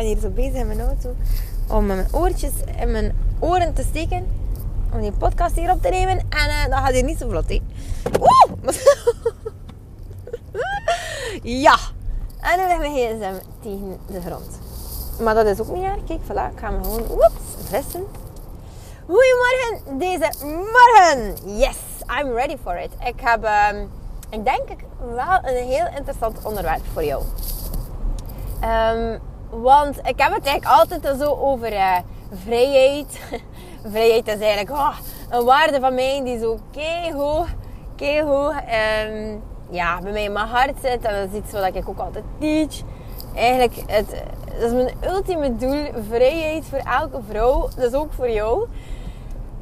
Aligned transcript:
Ben 0.00 0.08
hier 0.08 0.18
zo 0.18 0.28
bezig 0.28 0.54
in 0.54 0.66
mijn 0.66 0.80
auto 0.80 1.14
om 1.68 1.86
mijn 1.86 2.06
oortjes 2.12 2.52
in 2.80 2.90
mijn 2.90 3.16
oren 3.38 3.74
te 3.74 3.82
steken. 3.82 4.26
Om 4.92 5.00
die 5.00 5.12
podcast 5.12 5.56
hier 5.56 5.70
op 5.70 5.82
te 5.82 5.88
nemen. 5.88 6.18
En 6.18 6.48
eh, 6.48 6.64
dat 6.64 6.78
gaat 6.78 6.92
hier 6.92 7.04
niet 7.04 7.18
zo 7.18 7.28
vlot, 7.28 7.48
hè. 7.48 7.60
Oeh! 8.20 8.74
ja. 11.66 11.76
En 12.40 12.58
nu 12.58 12.66
ligt 12.66 12.78
mijn 12.78 12.92
gsm 12.92 13.34
tegen 13.62 13.98
de 14.06 14.20
grond. 14.20 14.58
Maar 15.20 15.34
dat 15.34 15.46
is 15.46 15.60
ook 15.60 15.74
niet 15.74 15.82
erg. 15.82 16.04
Kijk, 16.06 16.20
voilà. 16.24 16.52
Ik 16.52 16.58
ga 16.58 16.70
me 16.70 16.84
gewoon 16.84 17.06
woeps, 17.06 17.68
vissen. 17.68 18.06
Goedemorgen, 19.06 19.98
deze 19.98 20.30
morgen. 20.46 21.36
Yes, 21.58 21.76
I'm 22.20 22.32
ready 22.32 22.56
for 22.62 22.78
it. 22.78 22.90
Ik 23.04 23.20
heb, 23.20 23.44
ehm, 23.44 23.86
ik 24.30 24.44
denk 24.44 24.68
ik, 24.68 24.84
wel 25.14 25.38
een 25.42 25.66
heel 25.66 25.86
interessant 25.96 26.44
onderwerp 26.44 26.82
voor 26.92 27.04
jou. 27.04 27.22
Ehm, 28.60 29.18
want 29.50 29.98
ik 29.98 30.20
heb 30.20 30.32
het 30.34 30.46
eigenlijk 30.46 30.66
altijd 30.66 31.18
zo 31.18 31.34
over 31.34 31.72
eh, 31.72 31.96
vrijheid. 32.44 33.20
vrijheid 33.92 34.26
is 34.26 34.40
eigenlijk 34.40 34.70
oh, 34.70 34.96
een 35.30 35.44
waarde 35.44 35.80
van 35.80 35.94
mij 35.94 36.20
die 36.24 36.38
zo 36.38 36.58
keihoog, 36.70 37.48
keihoog 37.96 38.54
ehm, 38.60 39.36
ja, 39.70 40.00
bij 40.00 40.12
mij 40.12 40.24
in 40.24 40.32
mijn 40.32 40.46
hart 40.46 40.74
zit. 40.82 41.04
En 41.04 41.14
dat 41.14 41.28
is 41.32 41.38
iets 41.38 41.52
wat 41.52 41.74
ik 41.74 41.88
ook 41.88 41.98
altijd 41.98 42.24
teach. 42.38 42.82
Eigenlijk, 43.34 43.74
het, 43.86 44.22
dat 44.60 44.62
is 44.62 44.72
mijn 44.72 44.94
ultieme 45.14 45.56
doel. 45.56 45.86
Vrijheid 46.08 46.64
voor 46.64 46.78
elke 46.78 47.18
vrouw. 47.28 47.68
Dat 47.76 47.92
is 47.92 47.94
ook 47.94 48.12
voor 48.12 48.30
jou. 48.30 48.68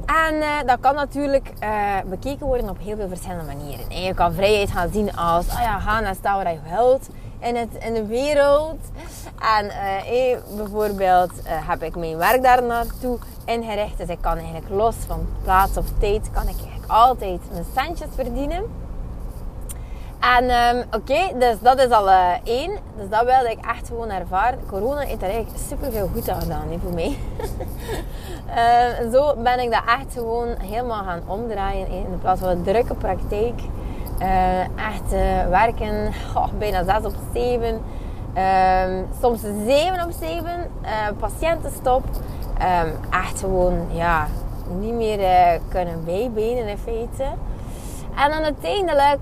En 0.05 0.41
eh, 0.41 0.49
dat 0.65 0.79
kan 0.79 0.95
natuurlijk 0.95 1.51
uh, 1.63 1.95
bekeken 2.05 2.45
worden 2.45 2.69
op 2.69 2.77
heel 2.79 2.95
veel 2.95 3.07
verschillende 3.07 3.45
manieren. 3.45 3.89
En 3.89 4.01
je 4.01 4.13
kan 4.13 4.33
vrijheid 4.33 4.71
gaan 4.71 4.89
zien 4.93 5.15
als, 5.15 5.45
oh 5.45 5.59
ja, 5.61 5.79
ga 5.79 6.03
en 6.03 6.15
sta 6.15 6.35
waar 6.35 6.51
je 6.51 6.59
wilt 6.69 7.09
in, 7.39 7.55
het, 7.55 7.69
in 7.79 7.93
de 7.93 8.05
wereld. 8.05 8.79
En 9.57 9.65
uh, 9.65 10.37
bijvoorbeeld 10.55 11.31
heb 11.45 11.83
ik 11.83 11.95
mijn 11.95 12.17
werk 12.17 12.43
daar 12.43 12.63
naartoe 12.63 13.17
ingericht. 13.45 13.97
Dus 13.97 14.07
ik 14.07 14.21
kan 14.21 14.37
eigenlijk 14.37 14.69
los 14.69 14.95
van 15.07 15.27
plaats 15.43 15.77
of 15.77 15.85
tijd, 15.99 16.29
kan 16.31 16.47
ik 16.47 16.55
eigenlijk 16.55 16.91
altijd 16.91 17.39
mijn 17.51 17.65
centjes 17.75 18.09
verdienen. 18.15 18.63
En 20.19 20.75
um, 20.75 20.83
oké, 20.91 21.37
dus 21.39 21.55
dat 21.61 21.79
is 21.79 21.89
al 21.89 22.09
één. 22.43 22.71
Dus 22.97 23.09
dat 23.09 23.25
wilde 23.25 23.51
ik 23.51 23.65
echt 23.65 23.87
gewoon 23.87 24.09
ervaren. 24.09 24.59
Corona 24.67 24.99
heeft 24.99 25.19
daar 25.19 25.29
eigenlijk 25.29 25.63
super 25.67 25.91
veel 25.91 26.09
goed 26.13 26.29
aan 26.29 26.41
gedaan 26.41 26.67
voor 26.81 26.93
mij. 26.93 27.17
zo 29.13 29.35
ben 29.35 29.59
ik 29.59 29.71
dat 29.71 29.83
echt 29.85 30.13
gewoon 30.13 30.55
helemaal 30.57 31.03
gaan 31.03 31.21
omdraaien. 31.25 31.87
In 31.87 32.19
plaats 32.21 32.39
van 32.39 32.49
een 32.49 32.63
drukke 32.63 32.93
praktijk. 32.93 33.61
Uh, 34.21 34.59
echt 34.59 35.11
werken 35.49 36.13
oh, 36.35 36.47
bijna 36.57 36.83
6 36.83 36.95
op 37.05 37.15
7. 37.33 37.81
Ehm, 38.33 39.03
soms 39.21 39.41
7 39.65 40.05
op 40.05 40.11
7. 40.19 40.71
patiëntenstop. 41.19 42.03
Um, 42.61 42.93
echt 43.09 43.39
gewoon, 43.39 43.87
ja, 43.91 44.27
niet 44.79 44.93
meer 44.93 45.19
kunnen 45.67 46.05
bijbenen 46.05 46.67
in 46.67 46.77
feite. 46.77 47.23
En 48.15 48.29
dan 48.31 48.43
uiteindelijk, 48.43 49.19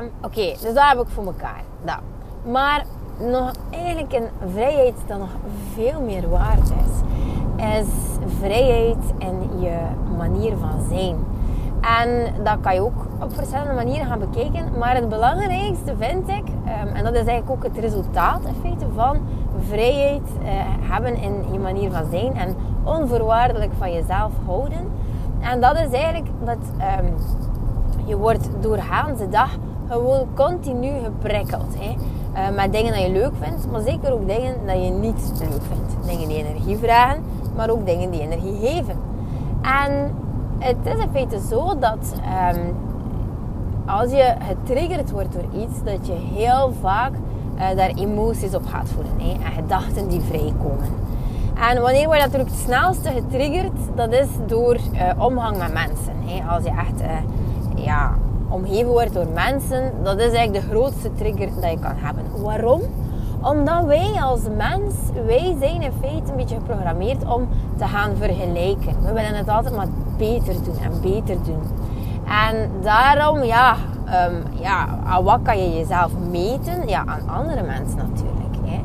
um, 0.00 0.10
oké, 0.22 0.52
dus 0.60 0.74
dat 0.74 0.88
heb 0.88 1.00
ik 1.00 1.08
voor 1.08 1.24
elkaar. 1.24 1.62
Dat. 1.84 2.00
Maar 2.44 2.84
nog 3.18 3.52
eigenlijk 3.70 4.12
een 4.12 4.28
vrijheid 4.52 4.94
dat 5.06 5.18
nog 5.18 5.30
veel 5.74 6.00
meer 6.00 6.28
waard 6.28 6.70
is, 6.70 7.00
is 7.78 7.88
vrijheid 8.38 9.04
in 9.18 9.60
je 9.60 9.78
manier 10.16 10.56
van 10.56 10.84
zijn. 10.88 11.16
En 11.80 12.34
dat 12.44 12.56
kan 12.60 12.74
je 12.74 12.80
ook 12.80 13.06
op 13.22 13.34
verschillende 13.34 13.72
manieren 13.72 14.06
gaan 14.06 14.18
bekijken. 14.18 14.64
Maar 14.78 14.94
het 14.94 15.08
belangrijkste 15.08 15.94
vind 15.98 16.28
ik, 16.28 16.44
um, 16.46 16.94
en 16.94 17.04
dat 17.04 17.12
is 17.12 17.24
eigenlijk 17.24 17.50
ook 17.50 17.62
het 17.62 17.78
resultaat 17.78 18.40
van 18.94 19.18
vrijheid 19.68 20.22
uh, 20.42 20.48
hebben 20.80 21.16
in 21.16 21.44
je 21.52 21.58
manier 21.58 21.90
van 21.90 22.04
zijn 22.10 22.36
en 22.36 22.56
onvoorwaardelijk 22.84 23.72
van 23.78 23.92
jezelf 23.92 24.32
houden. 24.46 24.90
En 25.40 25.60
dat 25.60 25.78
is 25.78 25.90
eigenlijk 25.92 26.28
dat. 26.44 26.58
Um, 27.00 27.14
je 28.04 28.16
wordt 28.16 28.48
doorgaans 28.60 29.18
de 29.18 29.28
dag 29.28 29.50
gewoon 29.88 30.26
continu 30.34 30.90
geprikkeld. 31.04 31.74
Hè? 31.78 31.94
Uh, 32.34 32.56
met 32.56 32.72
dingen 32.72 32.92
dat 32.92 33.02
je 33.02 33.12
leuk 33.12 33.32
vindt, 33.40 33.70
maar 33.70 33.80
zeker 33.80 34.12
ook 34.12 34.28
dingen 34.28 34.54
dat 34.66 34.84
je 34.84 34.90
niet 34.90 35.32
leuk 35.38 35.62
vindt. 35.62 36.06
Dingen 36.06 36.28
die 36.28 36.44
energie 36.44 36.76
vragen, 36.76 37.22
maar 37.56 37.70
ook 37.70 37.86
dingen 37.86 38.10
die 38.10 38.20
energie 38.20 38.58
geven. 38.68 38.96
En 39.62 40.14
het 40.60 40.76
is 40.84 41.04
in 41.04 41.08
feite 41.12 41.40
zo 41.48 41.78
dat 41.78 42.14
um, 42.54 42.76
als 43.86 44.10
je 44.10 44.34
getriggerd 44.48 45.10
wordt 45.10 45.32
door 45.32 45.62
iets, 45.62 45.82
dat 45.84 46.06
je 46.06 46.12
heel 46.12 46.72
vaak 46.80 47.12
uh, 47.12 47.76
daar 47.76 47.90
emoties 47.94 48.54
op 48.54 48.66
gaat 48.66 48.88
voelen. 48.88 49.12
Hè? 49.18 49.44
En 49.44 49.52
gedachten 49.52 50.08
die 50.08 50.20
vrijkomen. 50.20 50.88
En 51.70 51.82
wanneer 51.82 52.04
word 52.04 52.18
je 52.18 52.24
natuurlijk 52.24 52.50
het 52.50 52.60
snelste 52.60 53.10
getriggerd, 53.10 53.72
dat 53.94 54.12
is 54.12 54.28
door 54.46 54.74
uh, 54.74 55.24
omgang 55.24 55.58
met 55.58 55.72
mensen. 55.72 56.14
Hè? 56.24 56.48
Als 56.48 56.64
je 56.64 56.70
echt 56.70 57.02
ja, 57.74 58.14
omgeven 58.48 58.90
wordt 58.90 59.14
door 59.14 59.28
mensen, 59.34 59.92
dat 60.02 60.18
is 60.18 60.32
eigenlijk 60.32 60.64
de 60.64 60.70
grootste 60.70 61.14
trigger 61.14 61.48
dat 61.60 61.70
je 61.70 61.78
kan 61.78 61.94
hebben. 61.96 62.24
Waarom? 62.42 62.80
Omdat 63.40 63.84
wij 63.84 64.22
als 64.22 64.40
mens, 64.56 64.94
wij 65.26 65.56
zijn 65.60 65.82
in 65.82 65.92
feite 66.00 66.30
een 66.30 66.36
beetje 66.36 66.56
geprogrammeerd 66.56 67.24
om 67.24 67.48
te 67.76 67.84
gaan 67.84 68.16
vergelijken. 68.16 68.94
We 69.02 69.12
willen 69.12 69.34
het 69.34 69.48
altijd 69.48 69.76
maar 69.76 69.88
beter 70.16 70.54
doen 70.64 70.78
en 70.82 71.00
beter 71.00 71.36
doen. 71.44 71.62
En 72.48 72.70
daarom, 72.82 73.42
ja, 73.42 73.74
um, 74.06 74.42
ja 74.60 74.86
aan 75.04 75.24
wat 75.24 75.38
kan 75.42 75.58
je 75.58 75.78
jezelf 75.78 76.12
meten? 76.30 76.88
Ja, 76.88 77.04
aan 77.06 77.28
andere 77.28 77.62
mensen 77.62 77.96
natuurlijk. 77.96 78.56
Hè. 78.64 78.84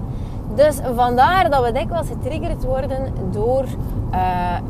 Dus 0.56 0.80
vandaar 0.96 1.50
dat 1.50 1.66
we 1.66 1.72
dikwijls 1.72 2.08
getriggerd 2.08 2.64
worden 2.64 3.14
door 3.32 3.64
uh, 4.14 4.20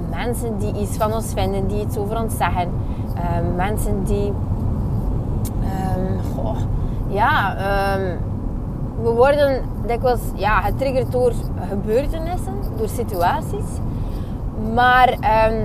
mensen 0.10 0.58
die 0.58 0.74
iets 0.74 0.98
van 0.98 1.14
ons 1.14 1.34
vinden, 1.34 1.68
die 1.68 1.82
iets 1.82 1.98
over 1.98 2.22
ons 2.22 2.38
zeggen 2.38 2.70
Um, 3.16 3.56
mensen 3.56 4.04
die, 4.04 4.34
um, 5.62 6.20
goh, 6.36 6.58
ja, 7.08 7.56
um, 7.98 8.18
we 9.06 9.12
worden 9.12 9.62
dikwijls 9.86 10.20
ja, 10.36 10.62
getriggerd 10.62 11.12
door 11.12 11.34
gebeurtenissen, 11.70 12.54
door 12.78 12.90
situaties. 12.90 13.66
Maar 14.74 15.18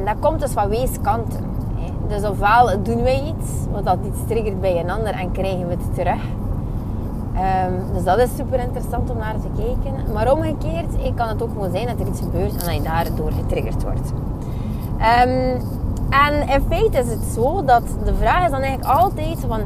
dat 0.05 0.15
komt 0.21 0.41
dus 0.41 0.51
van 0.51 0.69
weeskanten. 0.69 1.45
Hè. 1.75 2.17
Dus 2.17 2.29
ofwel 2.29 2.83
doen 2.83 3.03
wij 3.03 3.23
iets, 3.23 3.51
wat 3.73 3.85
dat 3.85 3.99
iets 4.07 4.19
triggert 4.27 4.61
bij 4.61 4.81
een 4.81 4.91
ander 4.91 5.13
en 5.13 5.33
krijgen 5.33 5.69
we 5.69 5.75
het 5.75 5.95
terug. 5.95 6.23
dus 7.95 8.05
dat 8.05 8.19
is 8.19 8.37
super 8.37 8.61
interessant 8.61 9.11
om 9.11 9.17
naar 9.17 9.35
te 9.41 9.63
kijken. 9.63 10.13
Maar 10.13 10.33
omgekeerd 10.33 11.15
kan 11.15 11.29
het 11.29 11.43
ook 11.43 11.51
gewoon 11.53 11.71
zijn 11.71 11.87
dat 11.87 12.01
er 12.01 12.07
iets 12.07 12.21
gebeurt 12.21 12.53
en 12.53 12.65
dat 12.65 12.75
je 12.75 12.83
daardoor 12.83 13.33
getriggerd 13.33 13.83
wordt. 13.83 14.13
En 16.11 16.49
in 16.49 16.63
feite 16.69 16.99
is 16.99 17.11
het 17.11 17.25
zo 17.35 17.65
dat 17.65 17.83
de 18.05 18.15
vraag 18.15 18.45
is 18.45 18.51
dan 18.51 18.61
eigenlijk 18.61 18.99
altijd 18.99 19.39
van... 19.49 19.61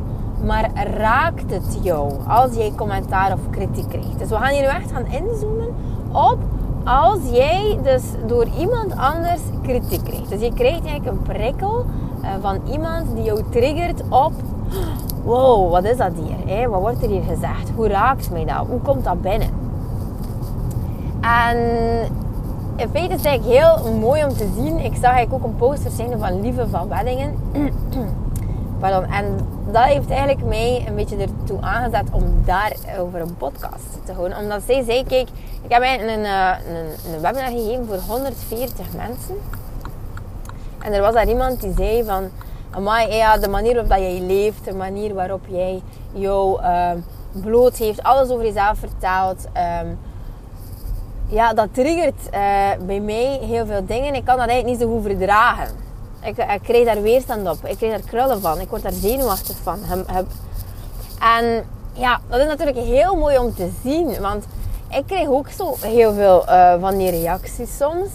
Maar 0.47 0.71
raakt 0.97 1.51
het 1.51 1.79
jou 1.83 2.13
als 2.29 2.55
jij 2.55 2.73
commentaar 2.77 3.33
of 3.33 3.51
kritiek 3.51 3.89
krijgt? 3.89 4.19
Dus 4.19 4.29
we 4.29 4.35
gaan 4.35 4.53
hier 4.53 4.61
nu 4.61 4.69
echt 4.69 4.93
gaan 4.93 5.07
inzoomen 5.07 5.69
op 6.13 6.39
als 6.85 7.19
jij 7.31 7.79
dus 7.83 8.03
door 8.27 8.47
iemand 8.59 8.97
anders 8.97 9.41
kritiek 9.63 10.05
krijgt. 10.05 10.29
Dus 10.29 10.41
je 10.41 10.53
krijgt 10.55 10.85
eigenlijk 10.87 11.07
een 11.07 11.23
prikkel 11.23 11.85
uh, 12.23 12.29
van 12.41 12.61
iemand 12.71 13.15
die 13.15 13.25
jou 13.25 13.43
triggert 13.51 14.03
op... 14.09 14.33
Wow, 15.25 15.71
wat 15.71 15.85
is 15.85 15.97
dat 15.97 16.13
hier? 16.47 16.71
Wat 16.71 16.81
wordt 16.81 17.03
er 17.03 17.09
hier 17.09 17.23
gezegd? 17.23 17.71
Hoe 17.75 17.89
raakt 17.89 18.31
mij 18.31 18.45
dat? 18.45 18.67
Hoe 18.69 18.81
komt 18.81 19.05
dat 19.05 19.23
binnen? 19.23 19.49
En 21.21 21.59
in 22.77 22.89
feite 22.89 23.15
is 23.15 23.23
het 23.23 23.27
eigenlijk 23.27 23.61
heel 23.61 23.93
mooi 23.93 24.25
om 24.25 24.29
te 24.29 24.49
zien. 24.57 24.79
Ik 24.79 24.95
zag 24.95 25.13
eigenlijk 25.13 25.33
ook 25.33 25.51
een 25.51 25.57
post 25.57 25.83
verschijnen 25.83 26.19
van 26.19 26.41
Lieve 26.41 26.69
van 26.69 26.89
Weddingen. 26.89 27.35
Pardon. 28.81 29.05
En 29.05 29.25
dat 29.73 29.85
heeft 29.85 30.11
eigenlijk 30.11 30.45
mij 30.45 30.85
een 30.87 30.95
beetje 30.95 31.17
ertoe 31.17 31.61
aangezet 31.61 32.05
om 32.11 32.43
daar 32.45 32.73
over 32.99 33.21
een 33.21 33.37
podcast 33.37 33.99
te 34.05 34.13
houden. 34.13 34.39
Omdat 34.39 34.63
zij 34.67 34.85
zei, 34.85 35.05
kijk, 35.05 35.29
ik 35.63 35.71
heb 35.71 35.81
mij 35.81 36.01
een, 36.01 36.25
eh, 36.25 36.51
een, 36.69 37.15
een 37.15 37.21
webinar 37.21 37.51
gegeven 37.51 37.87
voor 37.87 38.15
140 38.15 38.87
mensen. 38.97 39.37
En 40.81 40.93
er 40.93 41.01
was 41.01 41.15
daar 41.15 41.29
iemand 41.29 41.61
die 41.61 41.73
zei 41.77 42.05
van... 42.05 42.31
Amai, 42.71 43.15
ja, 43.15 43.37
de 43.37 43.49
manier 43.49 43.73
waarop 43.73 43.91
dat 43.91 43.99
jij 43.99 44.21
leeft, 44.21 44.65
de 44.65 44.75
manier 44.75 45.15
waarop 45.15 45.45
jij 45.49 45.83
jou 46.13 46.63
uh, 46.63 46.91
bloot 47.33 47.77
heeft, 47.77 48.03
alles 48.03 48.31
over 48.31 48.45
jezelf 48.45 48.79
vertelt... 48.79 49.47
Um, 49.83 49.99
ja, 51.29 51.53
dat 51.53 51.69
triggert 51.73 52.21
uh, 52.27 52.87
bij 52.87 53.01
mij 53.01 53.39
heel 53.43 53.67
veel 53.67 53.87
dingen. 53.87 54.15
Ik 54.15 54.25
kan 54.25 54.37
dat 54.37 54.49
eigenlijk 54.49 54.67
niet 54.67 54.89
zo 54.89 54.95
goed 54.95 55.03
verdragen. 55.03 55.84
Ik, 56.25 56.37
ik 56.37 56.63
kreeg 56.63 56.85
daar 56.85 57.03
weerstand 57.03 57.49
op. 57.49 57.65
Ik 57.65 57.77
kreeg 57.77 57.91
daar 57.91 58.09
krullen 58.09 58.41
van. 58.41 58.61
Ik 58.61 58.69
word 58.69 58.83
daar 58.83 58.93
zenuwachtig 58.93 59.57
van. 59.63 59.79
En 61.21 61.65
ja, 61.93 62.21
dat 62.29 62.41
is 62.41 62.47
natuurlijk 62.47 62.77
heel 62.77 63.17
mooi 63.17 63.39
om 63.39 63.55
te 63.55 63.71
zien. 63.83 64.21
Want 64.21 64.45
ik 64.89 65.07
kreeg 65.07 65.29
ook 65.29 65.49
zo 65.49 65.77
heel 65.81 66.13
veel 66.15 66.49
uh, 66.49 66.75
van 66.81 66.97
die 66.97 67.11
reacties 67.11 67.77
soms. 67.77 68.09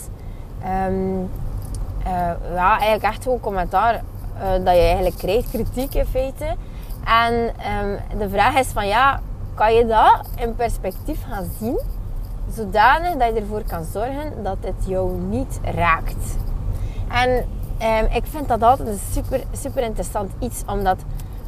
Um, 0.87 1.29
uh, 2.07 2.31
ja, 2.53 2.79
eigenlijk 2.79 3.03
echt 3.03 3.23
gewoon 3.23 3.39
commentaar 3.39 4.03
dat 4.63 4.75
je 4.75 4.81
eigenlijk 4.81 5.17
krijgt. 5.17 5.49
Kritiek 5.49 5.93
in 5.93 6.05
feite. 6.05 6.55
En 7.05 7.33
um, 7.33 8.19
de 8.19 8.29
vraag 8.29 8.55
is 8.55 8.67
van 8.67 8.87
ja, 8.87 9.19
kan 9.53 9.73
je 9.73 9.85
dat 9.85 10.29
in 10.35 10.55
perspectief 10.55 11.19
gaan 11.29 11.49
zien? 11.59 11.79
Zodanig 12.55 13.13
dat 13.17 13.33
je 13.33 13.39
ervoor 13.39 13.63
kan 13.63 13.85
zorgen 13.93 14.43
dat 14.43 14.57
het 14.61 14.85
jou 14.87 15.11
niet 15.11 15.59
raakt. 15.63 16.37
En 17.07 17.45
um, 17.81 18.05
ik 18.11 18.23
vind 18.25 18.47
dat 18.47 18.61
altijd 18.61 18.87
een 18.87 18.99
super, 19.11 19.43
super 19.51 19.83
interessant 19.83 20.31
iets. 20.39 20.63
Omdat 20.67 20.97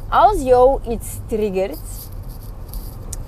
als 0.08 0.42
jou 0.42 0.80
iets 0.88 1.08
triggert... 1.26 1.78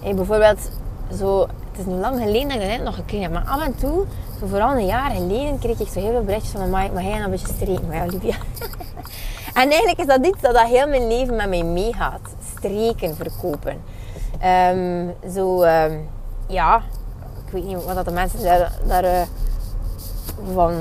Bijvoorbeeld 0.01 0.71
zo... 1.19 1.41
Het 1.41 1.87
is 1.87 1.87
nu 1.87 1.95
lang 1.95 2.19
geleden 2.21 2.49
dat 2.49 2.57
ik 2.57 2.61
dat 2.61 2.69
net 2.69 2.83
nog 2.83 2.95
gekregen 2.95 3.23
heb. 3.23 3.33
Maar 3.33 3.53
af 3.53 3.65
en 3.65 3.75
toe, 3.75 4.05
vooral 4.45 4.73
een 4.73 4.87
jaar 4.87 5.11
geleden, 5.11 5.59
kreeg 5.59 5.81
ik 5.81 5.89
zo 5.89 6.01
heel 6.01 6.11
veel 6.11 6.25
berichtjes 6.25 6.51
van... 6.51 6.71
Mag 6.71 7.03
jij 7.03 7.21
een 7.21 7.31
beetje 7.31 7.47
streken 7.47 7.87
met 7.87 8.03
Olivia? 8.03 8.37
en 9.61 9.71
eigenlijk 9.71 9.99
is 9.99 10.07
dat 10.07 10.27
iets 10.27 10.41
dat, 10.41 10.55
dat 10.55 10.67
heel 10.67 10.89
mijn 10.89 11.09
leven 11.09 11.37
met 11.37 11.49
mij 11.49 11.63
meegaat. 11.63 12.21
Streken 12.57 13.17
verkopen. 13.17 13.83
Um, 14.45 15.15
zo... 15.35 15.63
Um, 15.65 16.09
ja, 16.47 16.83
ik 17.47 17.53
weet 17.53 17.65
niet 17.65 17.85
wat 17.85 17.95
dat 17.95 18.05
de 18.05 18.11
mensen 18.11 18.43
daar, 18.87 19.05
uh, 19.05 19.23
van 20.55 20.73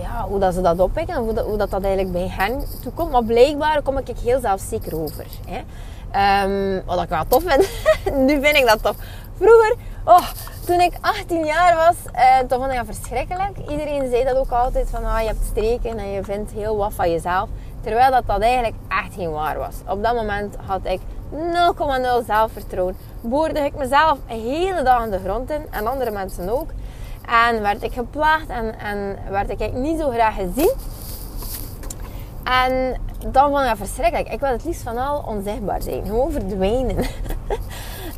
ja, 0.00 0.26
hoe 0.28 0.38
dat 0.38 0.54
ze 0.54 0.60
dat 0.60 0.80
oppikken 0.80 1.14
en 1.14 1.22
hoe 1.22 1.56
dat, 1.56 1.70
dat, 1.70 1.82
eigenlijk 1.82 2.12
bij 2.12 2.28
hen 2.28 2.64
toekomt. 2.82 3.10
Maar 3.10 3.24
blijkbaar 3.24 3.82
kom 3.82 3.98
ik 3.98 4.18
heel 4.18 4.40
zelfzeker 4.40 5.00
over. 5.00 5.26
Hè. 5.46 5.62
Um, 6.44 6.82
wat 6.86 7.02
ik 7.02 7.08
wel 7.08 7.24
tof 7.28 7.42
vind. 7.46 7.68
nu 8.26 8.40
vind 8.40 8.56
ik 8.56 8.66
dat 8.66 8.82
tof. 8.82 8.96
Vroeger, 9.36 9.74
oh, 10.04 10.28
toen 10.66 10.80
ik 10.80 10.92
18 11.00 11.44
jaar 11.44 11.76
was, 11.76 11.96
eh, 12.12 12.38
toen 12.38 12.58
vond 12.58 12.70
ik 12.70 12.76
dat 12.76 12.86
verschrikkelijk. 12.86 13.58
Iedereen 13.70 14.10
zei 14.10 14.24
dat 14.24 14.36
ook 14.36 14.50
altijd, 14.50 14.90
van 14.90 15.04
ah, 15.04 15.20
je 15.20 15.26
hebt 15.26 15.44
streken 15.50 15.98
en 15.98 16.10
je 16.10 16.24
vindt 16.24 16.52
heel 16.52 16.76
wat 16.76 16.92
van 16.92 17.10
jezelf. 17.10 17.48
Terwijl 17.80 18.10
dat, 18.10 18.26
dat 18.26 18.40
eigenlijk 18.40 18.74
echt 18.88 19.14
geen 19.14 19.30
waar 19.30 19.58
was. 19.58 19.74
Op 19.88 20.02
dat 20.02 20.14
moment 20.14 20.56
had 20.66 20.80
ik 20.84 21.00
0,0 21.30 22.26
zelfvertrouwen. 22.26 22.96
Boorde 23.20 23.60
ik 23.60 23.74
mezelf 23.76 24.18
een 24.28 24.40
hele 24.40 24.82
dag 24.82 25.00
aan 25.00 25.10
de 25.10 25.18
grond 25.24 25.50
in. 25.50 25.66
En 25.70 25.86
andere 25.86 26.10
mensen 26.10 26.48
ook. 26.48 26.70
En 27.26 27.62
werd 27.62 27.82
ik 27.82 27.92
geplaagd 27.92 28.48
en, 28.48 28.78
en 28.78 29.18
werd 29.30 29.50
ik 29.50 29.72
niet 29.72 29.98
zo 29.98 30.10
graag 30.10 30.34
gezien. 30.34 30.72
En 32.44 33.00
dan 33.26 33.50
vond 33.50 33.66
ik 33.66 33.76
verschrikkelijk. 33.76 34.32
Ik 34.32 34.40
wil 34.40 34.50
het 34.50 34.64
liefst 34.64 34.82
van 34.82 34.98
al 34.98 35.24
onzichtbaar 35.26 35.82
zijn. 35.82 36.06
Gewoon 36.06 36.32
verdwijnen. 36.32 36.96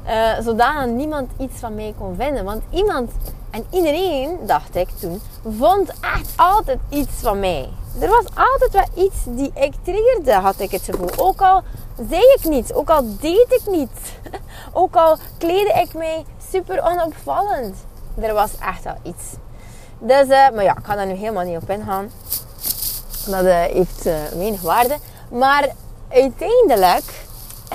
uh, 0.06 0.40
zodat 0.40 0.86
niemand 0.86 1.30
iets 1.38 1.58
van 1.58 1.74
mij 1.74 1.94
kon 1.98 2.14
vinden. 2.18 2.44
Want 2.44 2.62
iemand 2.70 3.10
en 3.50 3.66
iedereen, 3.70 4.38
dacht 4.46 4.76
ik 4.76 4.88
toen, 4.88 5.20
vond 5.58 5.92
echt 6.00 6.32
altijd 6.36 6.78
iets 6.88 7.12
van 7.20 7.40
mij. 7.40 7.68
Er 8.00 8.08
was 8.08 8.24
altijd 8.24 8.72
wel 8.72 9.04
iets 9.04 9.16
die 9.26 9.50
ik 9.54 9.74
triggerde, 9.82 10.32
had 10.32 10.60
ik 10.60 10.70
het 10.70 10.82
gevoel. 10.82 11.10
Ook 11.16 11.40
al 11.40 11.62
zei 12.08 12.20
ik 12.20 12.44
niets, 12.44 12.72
ook 12.72 12.90
al 12.90 13.02
deed 13.20 13.46
ik 13.48 13.62
niets. 13.66 14.00
Ook 14.72 14.96
al 14.96 15.16
kleedde 15.38 15.80
ik 15.80 15.94
mij 15.94 16.24
super 16.50 16.82
onopvallend 16.82 17.76
er 18.22 18.34
was 18.34 18.50
echt 18.58 18.84
wel 18.84 18.96
iets. 19.02 19.24
Dus, 19.98 20.26
uh, 20.26 20.50
maar 20.50 20.62
ja, 20.62 20.76
ik 20.76 20.84
ga 20.84 20.94
daar 20.94 21.06
nu 21.06 21.14
helemaal 21.14 21.44
niet 21.44 21.62
op 21.62 21.70
ingaan. 21.70 22.10
Dat 23.26 23.44
uh, 23.44 23.62
heeft 23.62 24.06
uh, 24.06 24.14
weinig 24.34 24.60
waarde. 24.60 24.96
Maar 25.30 25.68
uiteindelijk 26.08 27.26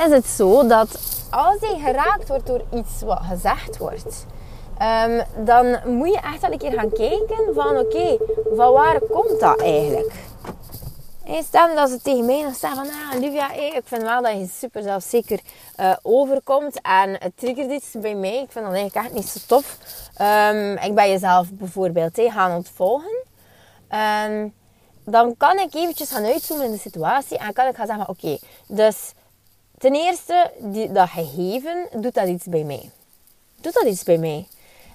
is 0.06 0.12
het 0.12 0.26
zo 0.26 0.68
dat 0.68 1.00
als 1.30 1.60
je 1.60 1.80
geraakt 1.86 2.28
wordt 2.28 2.48
door 2.48 2.62
iets 2.74 3.02
wat 3.02 3.20
gezegd 3.22 3.78
wordt, 3.78 4.26
um, 4.82 5.46
dan 5.46 5.80
moet 5.86 6.14
je 6.14 6.20
echt 6.20 6.42
wel 6.42 6.52
een 6.52 6.58
keer 6.58 6.72
gaan 6.72 6.92
kijken 6.92 7.54
van 7.54 7.78
oké, 7.78 8.18
van 8.56 8.74
waar 8.74 9.00
komt 9.00 9.40
dat 9.40 9.62
eigenlijk? 9.62 10.14
Hey, 11.24 11.44
stel 11.44 11.76
dat 11.76 11.90
ze 11.90 12.02
tegen 12.02 12.26
mij 12.26 12.42
nog 12.42 12.56
zeggen 12.56 12.86
van, 12.86 12.96
ah, 12.96 13.18
Olivia, 13.18 13.48
hey, 13.48 13.70
ik 13.70 13.82
vind 13.84 14.02
wel 14.02 14.22
dat 14.22 14.32
je 14.32 14.48
super 14.58 14.82
zelfzeker 14.84 15.40
uh, 15.80 15.94
overkomt 16.02 16.82
en 16.82 17.10
het 17.10 17.32
triggert 17.36 17.72
iets 17.72 17.92
bij 17.92 18.16
mij. 18.16 18.42
Ik 18.42 18.52
vind 18.52 18.66
dat 18.66 18.74
eigenlijk 18.74 19.06
echt 19.06 19.14
niet 19.16 19.28
zo 19.28 19.40
tof. 19.48 19.78
Um, 20.22 20.78
ik 20.78 20.96
ben 20.96 21.10
jezelf 21.10 21.52
bijvoorbeeld 21.52 22.22
gaan 22.22 22.56
ontvolgen. 22.56 23.26
Um, 24.26 24.54
dan 25.06 25.38
kan 25.38 25.60
ik 25.60 25.74
eventjes 25.74 26.12
gaan 26.12 26.26
uitzoomen 26.26 26.66
in 26.66 26.72
de 26.72 26.78
situatie 26.78 27.38
en 27.38 27.54
kan 27.54 27.68
ik 27.68 27.76
gaan 27.76 27.88
zeggen, 27.88 28.10
oké, 28.10 28.38
dus 28.68 29.12
ten 29.78 29.96
eerste, 29.96 30.52
die, 30.60 30.92
dat 30.92 31.10
gegeven, 31.10 31.88
doet 31.92 32.14
dat 32.14 32.28
iets 32.28 32.46
bij 32.46 32.64
mij. 32.64 32.90
Doet 33.56 33.74
dat 33.74 33.84
iets 33.86 34.04
bij 34.04 34.18
mij? 34.18 34.48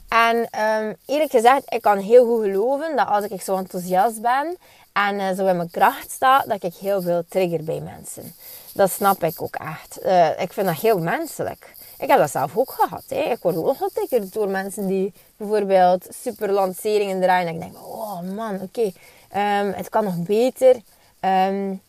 En 0.09 0.37
um, 0.37 0.97
eerlijk 1.07 1.31
gezegd, 1.31 1.63
ik 1.73 1.83
kan 1.83 1.99
heel 1.99 2.27
goed 2.27 2.45
geloven 2.45 2.97
dat 2.97 3.07
als 3.09 3.25
ik 3.25 3.43
zo 3.43 3.57
enthousiast 3.57 4.21
ben 4.21 4.57
en 4.93 5.15
uh, 5.15 5.31
zo 5.37 5.47
in 5.47 5.57
mijn 5.57 5.71
kracht 5.71 6.11
sta, 6.11 6.45
dat 6.47 6.63
ik 6.63 6.75
heel 6.75 7.03
veel 7.03 7.25
trigger 7.29 7.65
bij 7.65 7.81
mensen. 7.81 8.35
Dat 8.75 8.91
snap 8.91 9.23
ik 9.23 9.43
ook 9.43 9.57
echt. 9.57 9.99
Uh, 10.05 10.41
ik 10.41 10.53
vind 10.53 10.67
dat 10.67 10.81
heel 10.81 10.99
menselijk. 10.99 11.77
Ik 11.99 12.09
heb 12.09 12.19
dat 12.19 12.31
zelf 12.31 12.57
ook 12.57 12.71
gehad. 12.71 13.05
Hè. 13.09 13.21
Ik 13.21 13.39
word 13.41 13.57
ook 13.57 13.77
getriggerd 13.77 14.33
door 14.33 14.49
mensen 14.49 14.87
die 14.87 15.13
bijvoorbeeld 15.37 16.07
super 16.23 16.53
lanceringen 16.53 17.21
draaien. 17.21 17.49
En 17.49 17.55
ik 17.55 17.61
denk, 17.61 17.77
oh 17.77 18.21
man, 18.21 18.61
oké, 18.61 18.83
um, 18.83 19.73
het 19.73 19.89
kan 19.89 20.05
nog 20.05 20.17
beter. 20.17 20.77
Um, 21.21 21.83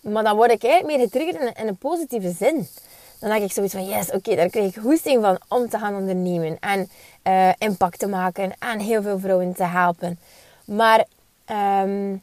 maar 0.00 0.22
dan 0.22 0.36
word 0.36 0.50
ik 0.50 0.64
eigenlijk 0.64 0.96
meer 0.96 1.06
getriggerd 1.06 1.58
in, 1.58 1.68
een 1.68 1.76
positieve 1.76 2.30
zin. 2.30 2.68
Dan 3.18 3.30
denk 3.30 3.42
ik 3.42 3.52
zoiets 3.52 3.74
van, 3.74 3.86
yes, 3.86 4.10
oké, 4.10 4.34
daar 4.34 4.48
krijg 4.48 4.76
ik 4.76 4.82
hoesting 4.82 5.22
van 5.22 5.38
om 5.48 5.68
te 5.68 5.78
gaan 5.78 5.94
ondernemen. 5.94 6.58
En 6.60 6.90
uh, 7.24 7.52
impact 7.58 7.98
te 7.98 8.08
maken. 8.08 8.52
En 8.58 8.78
heel 8.78 9.02
veel 9.02 9.18
vrouwen 9.18 9.54
te 9.54 9.64
helpen. 9.64 10.18
Maar 10.64 11.04
um, 11.82 12.22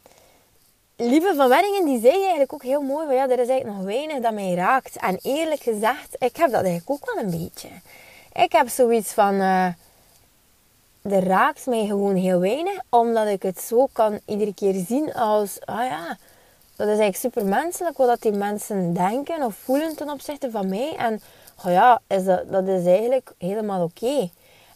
Lieve 0.99 1.33
van 1.35 1.85
die 1.85 1.99
zei 1.99 2.21
eigenlijk 2.21 2.53
ook 2.53 2.63
heel 2.63 2.81
mooi 2.81 3.05
van 3.05 3.15
ja, 3.15 3.23
er 3.23 3.39
is 3.39 3.47
eigenlijk 3.47 3.77
nog 3.77 3.85
weinig 3.85 4.19
dat 4.19 4.33
mij 4.33 4.53
raakt. 4.53 4.95
En 4.95 5.19
eerlijk 5.21 5.61
gezegd, 5.61 6.15
ik 6.17 6.35
heb 6.37 6.51
dat 6.51 6.63
eigenlijk 6.63 6.89
ook 6.89 7.13
wel 7.13 7.23
een 7.23 7.29
beetje. 7.29 7.67
Ik 8.33 8.51
heb 8.51 8.69
zoiets 8.69 9.13
van, 9.13 9.33
uh, 9.33 9.65
er 11.01 11.23
raakt 11.23 11.65
mij 11.65 11.85
gewoon 11.85 12.15
heel 12.15 12.39
weinig, 12.39 12.79
omdat 12.89 13.27
ik 13.27 13.43
het 13.43 13.59
zo 13.59 13.87
kan 13.91 14.19
iedere 14.25 14.53
keer 14.53 14.83
zien 14.87 15.13
als, 15.13 15.57
ah 15.65 15.85
ja, 15.85 16.17
dat 16.75 16.87
is 16.87 16.99
eigenlijk 16.99 17.17
super 17.17 17.45
menselijk 17.45 17.97
wat 17.97 18.21
die 18.21 18.31
mensen 18.31 18.93
denken 18.93 19.43
of 19.43 19.55
voelen 19.55 19.95
ten 19.95 20.09
opzichte 20.09 20.51
van 20.51 20.69
mij. 20.69 20.95
En 20.95 21.21
oh 21.65 21.71
ja, 21.71 22.01
is 22.07 22.23
dat, 22.23 22.51
dat 22.51 22.67
is 22.67 22.85
eigenlijk 22.85 23.31
helemaal 23.37 23.83
oké. 23.83 24.29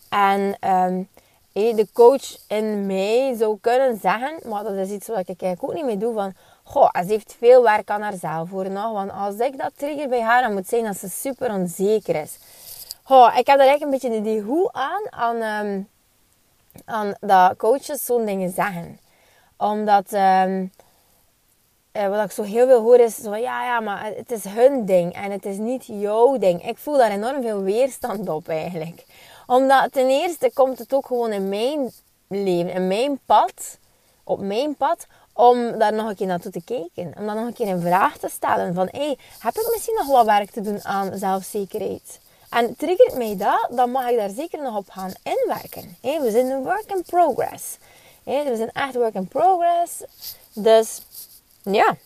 En 0.09 0.57
um, 0.69 1.07
de 1.53 1.88
coach 1.93 2.38
in 2.48 2.86
mij 2.86 3.36
zou 3.38 3.58
kunnen 3.62 4.00
zeggen, 4.01 4.50
maar 4.50 4.63
dat 4.63 4.74
is 4.74 4.89
iets 4.89 5.08
wat 5.08 5.20
ik 5.20 5.41
eigenlijk 5.41 5.63
ook 5.63 5.74
niet 5.74 5.86
mee 5.86 5.98
doe, 5.98 6.13
van 6.13 6.34
goh, 6.63 6.89
ze 6.93 7.05
heeft 7.08 7.36
veel 7.39 7.63
werk 7.63 7.89
aan 7.89 8.01
haarzelf 8.01 8.50
voor 8.50 8.70
nog. 8.70 8.91
Want 8.91 9.12
als 9.12 9.38
ik 9.38 9.58
dat 9.58 9.72
trigger 9.75 10.10
bij 10.10 10.22
haar, 10.22 10.41
dan 10.41 10.53
moet 10.53 10.67
zijn 10.67 10.84
dat 10.84 10.98
ze 10.98 11.10
super 11.10 11.53
onzeker 11.53 12.15
is. 12.15 12.38
Goh, 13.03 13.38
ik 13.38 13.48
heb 13.48 13.58
daar 13.58 13.67
eigenlijk 13.67 13.81
een 13.81 14.10
beetje 14.10 14.22
die 14.22 14.41
hoe 14.41 14.72
aan, 14.72 15.01
aan, 15.10 15.65
um, 15.65 15.88
aan 16.86 17.13
dat 17.20 17.58
coaches 17.58 18.05
zo'n 18.05 18.25
dingen 18.25 18.50
zeggen. 18.50 19.00
Omdat, 19.58 20.13
um, 20.13 20.72
wat 21.91 22.25
ik 22.25 22.31
zo 22.31 22.43
heel 22.43 22.67
veel 22.67 22.81
hoor 22.81 23.00
is 23.00 23.15
zo, 23.15 23.36
ja, 23.36 23.63
ja, 23.63 23.79
maar 23.79 24.05
het 24.05 24.31
is 24.31 24.43
hun 24.43 24.86
ding 24.86 25.13
en 25.13 25.31
het 25.31 25.46
is 25.46 25.58
niet 25.58 25.86
jouw 25.86 26.38
ding. 26.38 26.67
Ik 26.67 26.77
voel 26.77 26.98
daar 26.98 27.12
enorm 27.12 27.41
veel 27.41 27.62
weerstand 27.62 28.29
op 28.29 28.48
eigenlijk 28.48 29.05
omdat 29.51 29.91
ten 29.91 30.08
eerste 30.08 30.51
komt 30.53 30.79
het 30.79 30.93
ook 30.93 31.05
gewoon 31.05 31.31
in 31.31 31.50
mijn 31.50 31.91
leven, 32.27 32.74
in 32.74 32.88
mijn 32.88 33.20
pad, 33.25 33.77
op 34.24 34.39
mijn 34.39 34.75
pad, 34.75 35.08
om 35.34 35.77
daar 35.77 35.93
nog 35.93 36.10
een 36.10 36.15
keer 36.15 36.27
naartoe 36.27 36.51
te 36.51 36.63
kijken. 36.63 37.13
Om 37.17 37.25
dat 37.25 37.36
nog 37.36 37.46
een 37.46 37.53
keer 37.53 37.67
in 37.67 37.81
vraag 37.81 38.17
te 38.17 38.29
stellen. 38.29 38.74
Van, 38.74 38.88
hé, 38.91 39.05
hey, 39.05 39.17
heb 39.39 39.55
ik 39.55 39.70
misschien 39.72 39.96
nog 39.96 40.08
wat 40.08 40.25
werk 40.25 40.51
te 40.51 40.62
doen 40.62 40.86
aan 40.86 41.17
zelfzekerheid? 41.17 42.20
En 42.50 42.75
triggert 42.75 43.17
mij 43.17 43.38
dat, 43.38 43.67
dan 43.72 43.91
mag 43.91 44.10
ik 44.10 44.17
daar 44.17 44.29
zeker 44.29 44.62
nog 44.62 44.77
op 44.77 44.89
gaan 44.89 45.13
inwerken. 45.24 45.98
Hey, 46.01 46.22
we 46.22 46.31
zijn 46.31 46.46
een 46.46 46.63
work 46.63 46.86
in 46.88 47.03
progress. 47.05 47.77
Hey, 48.24 48.43
we 48.43 48.55
zijn 48.55 48.72
echt 48.72 48.96
work 48.96 49.13
in 49.13 49.27
progress. 49.27 50.03
Dus, 50.53 51.01
ja. 51.62 51.98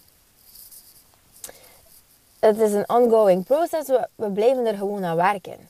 Het 2.40 2.60
is 2.60 2.74
een 2.74 2.90
ongoing 2.90 3.46
process. 3.46 3.88
We, 3.88 4.08
we 4.16 4.30
blijven 4.30 4.66
er 4.66 4.78
gewoon 4.78 5.04
aan 5.04 5.16
werken. 5.16 5.70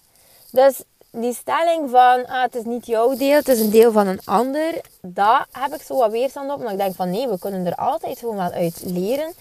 Dus 0.51 0.83
die 1.15 1.33
stelling 1.33 1.89
van 1.89 2.25
ah, 2.27 2.41
het 2.41 2.55
is 2.55 2.63
niet 2.63 2.85
jouw 2.85 3.15
deel, 3.15 3.35
het 3.35 3.47
is 3.47 3.59
een 3.59 3.69
deel 3.69 3.91
van 3.91 4.07
een 4.07 4.19
ander, 4.25 4.81
daar 5.01 5.47
heb 5.51 5.73
ik 5.73 5.81
zo 5.81 5.97
wat 5.97 6.11
weerstand 6.11 6.51
op. 6.51 6.59
Maar 6.59 6.71
ik 6.71 6.77
denk 6.77 6.95
van 6.95 7.09
nee, 7.09 7.27
we 7.27 7.39
kunnen 7.39 7.65
er 7.65 7.75
altijd 7.75 8.19
gewoon 8.19 8.35
wel 8.35 8.51
uit 8.51 8.81
leren. 8.85 9.33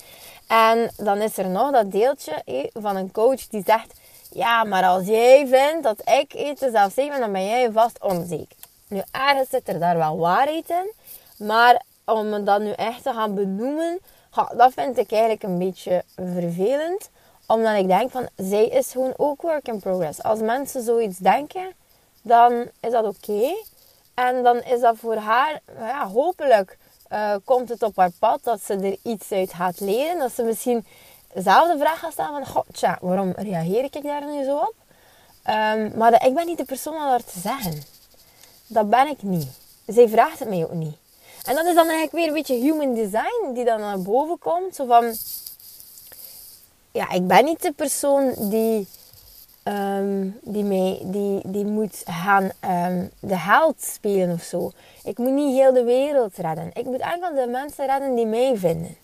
En 0.46 0.90
dan 0.96 1.18
is 1.18 1.38
er 1.38 1.48
nog 1.48 1.72
dat 1.72 1.92
deeltje 1.92 2.70
van 2.72 2.96
een 2.96 3.12
coach 3.12 3.48
die 3.48 3.62
zegt: 3.66 3.92
Ja, 4.30 4.64
maar 4.64 4.84
als 4.84 5.06
jij 5.06 5.46
vindt 5.46 5.82
dat 5.82 6.00
ik 6.08 6.34
iets 6.34 6.60
zelfzeker 6.60 7.10
ben, 7.10 7.20
dan 7.20 7.32
ben 7.32 7.46
jij 7.46 7.72
vast 7.72 8.02
onzeker. 8.02 8.56
Nu, 8.88 9.02
ergens 9.10 9.48
zit 9.48 9.68
er 9.68 9.78
daar 9.78 9.96
wel 9.96 10.18
waarheid 10.18 10.68
in. 10.68 10.92
Maar 11.46 11.82
om 12.04 12.44
dat 12.44 12.60
nu 12.60 12.70
echt 12.70 13.02
te 13.02 13.12
gaan 13.12 13.34
benoemen, 13.34 13.98
dat 14.56 14.72
vind 14.72 14.98
ik 14.98 15.10
eigenlijk 15.10 15.42
een 15.42 15.58
beetje 15.58 16.02
vervelend. 16.16 17.10
Omdat 17.46 17.76
ik 17.76 17.86
denk 17.86 18.10
van, 18.10 18.28
zij 18.36 18.66
is 18.66 18.90
gewoon 18.90 19.14
ook 19.16 19.42
work 19.42 19.68
in 19.68 19.80
progress. 19.80 20.22
Als 20.22 20.40
mensen 20.40 20.82
zoiets 20.82 21.18
denken, 21.18 21.72
dan 22.22 22.52
is 22.80 22.90
dat 22.90 23.04
oké. 23.04 23.54
En 24.14 24.42
dan 24.42 24.62
is 24.62 24.80
dat 24.80 24.96
voor 24.96 25.16
haar, 25.16 25.60
ja, 25.78 26.08
hopelijk 26.08 26.78
uh, 27.12 27.34
komt 27.44 27.68
het 27.68 27.82
op 27.82 27.96
haar 27.96 28.12
pad 28.18 28.40
dat 28.42 28.60
ze 28.60 28.74
er 28.74 28.96
iets 29.02 29.32
uit 29.32 29.52
gaat 29.52 29.80
leren. 29.80 30.18
Dat 30.18 30.32
ze 30.32 30.42
misschien 30.42 30.86
dezelfde 31.34 31.78
vraag 31.78 31.98
gaat 31.98 32.12
stellen 32.12 32.46
van, 32.46 32.64
tja, 32.72 32.98
waarom 33.00 33.32
reageer 33.36 33.84
ik 33.84 34.02
daar 34.02 34.26
nu 34.26 34.44
zo 34.44 34.56
op? 34.56 34.74
Um, 35.48 35.92
maar 35.96 36.26
ik 36.26 36.34
ben 36.34 36.46
niet 36.46 36.58
de 36.58 36.64
persoon 36.64 36.94
om 36.94 37.10
dat 37.10 37.32
te 37.32 37.38
zeggen. 37.38 37.82
Dat 38.66 38.90
ben 38.90 39.06
ik 39.06 39.22
niet. 39.22 39.48
Zij 39.86 40.08
vraagt 40.08 40.38
het 40.38 40.48
mij 40.48 40.64
ook 40.64 40.72
niet. 40.72 40.96
En 41.44 41.54
dat 41.54 41.64
is 41.66 41.74
dan 41.74 41.88
eigenlijk 41.88 42.12
weer 42.12 42.26
een 42.26 42.32
beetje 42.32 42.54
human 42.54 42.94
design 42.94 43.52
die 43.52 43.64
dan 43.64 43.80
naar 43.80 44.02
boven 44.02 44.38
komt. 44.38 44.74
Zo 44.74 44.86
van, 44.86 45.16
ja, 46.94 47.10
ik 47.10 47.26
ben 47.26 47.44
niet 47.44 47.62
de 47.62 47.72
persoon 47.72 48.34
die, 48.38 48.88
um, 49.64 50.38
die, 50.42 50.64
mee, 50.64 51.00
die, 51.02 51.40
die 51.44 51.64
moet 51.64 52.02
gaan 52.04 52.44
um, 52.44 53.10
de 53.20 53.36
held 53.36 53.82
spelen 53.82 54.34
of 54.34 54.42
zo. 54.42 54.70
Ik 55.04 55.18
moet 55.18 55.32
niet 55.32 55.54
heel 55.54 55.72
de 55.72 55.84
wereld 55.84 56.36
redden. 56.36 56.70
Ik 56.72 56.84
moet 56.84 57.00
enkel 57.00 57.34
de 57.34 57.46
mensen 57.46 57.86
redden 57.86 58.14
die 58.14 58.26
mij 58.26 58.56
vinden. 58.56 58.96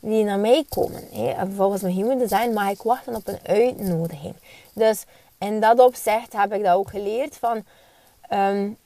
Die 0.00 0.24
naar 0.24 0.38
mij 0.38 0.64
komen. 0.68 1.02
Hè. 1.12 1.34
Volgens 1.54 1.82
mijn 1.82 1.94
human 1.94 2.18
design 2.18 2.52
mag 2.52 2.70
ik 2.70 2.82
wachten 2.82 3.14
op 3.14 3.28
een 3.28 3.40
uitnodiging. 3.42 4.34
Dus 4.72 5.04
in 5.38 5.60
dat 5.60 5.78
opzicht 5.78 6.32
heb 6.32 6.52
ik 6.52 6.64
dat 6.64 6.74
ook 6.74 6.90
geleerd 6.90 7.36
van... 7.36 7.64
Um, 8.32 8.76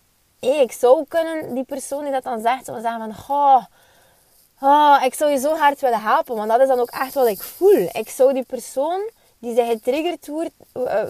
ik 0.41 0.73
zou 0.73 1.05
kunnen, 1.09 1.55
die 1.55 1.65
persoon 1.65 2.03
die 2.03 2.13
dat 2.13 2.23
dan 2.23 2.41
zegt, 2.41 2.65
zou 2.65 2.81
zeggen 2.81 3.15
van... 3.15 3.37
Oh, 3.37 3.65
oh, 4.63 5.03
ik 5.05 5.15
zou 5.15 5.31
je 5.31 5.39
zo 5.39 5.57
hard 5.57 5.81
willen 5.81 6.01
helpen. 6.01 6.37
Want 6.37 6.49
dat 6.49 6.61
is 6.61 6.69
dan 6.69 6.81
ook 6.81 6.91
echt 6.91 7.15
wat 7.15 7.27
ik 7.27 7.43
voel. 7.43 7.89
Ik 7.93 8.09
zou 8.09 8.33
die 8.33 8.45
persoon 8.45 9.11
die 9.39 9.55
zich 9.55 9.67
getriggerd 9.67 10.29
uh, 10.29 10.51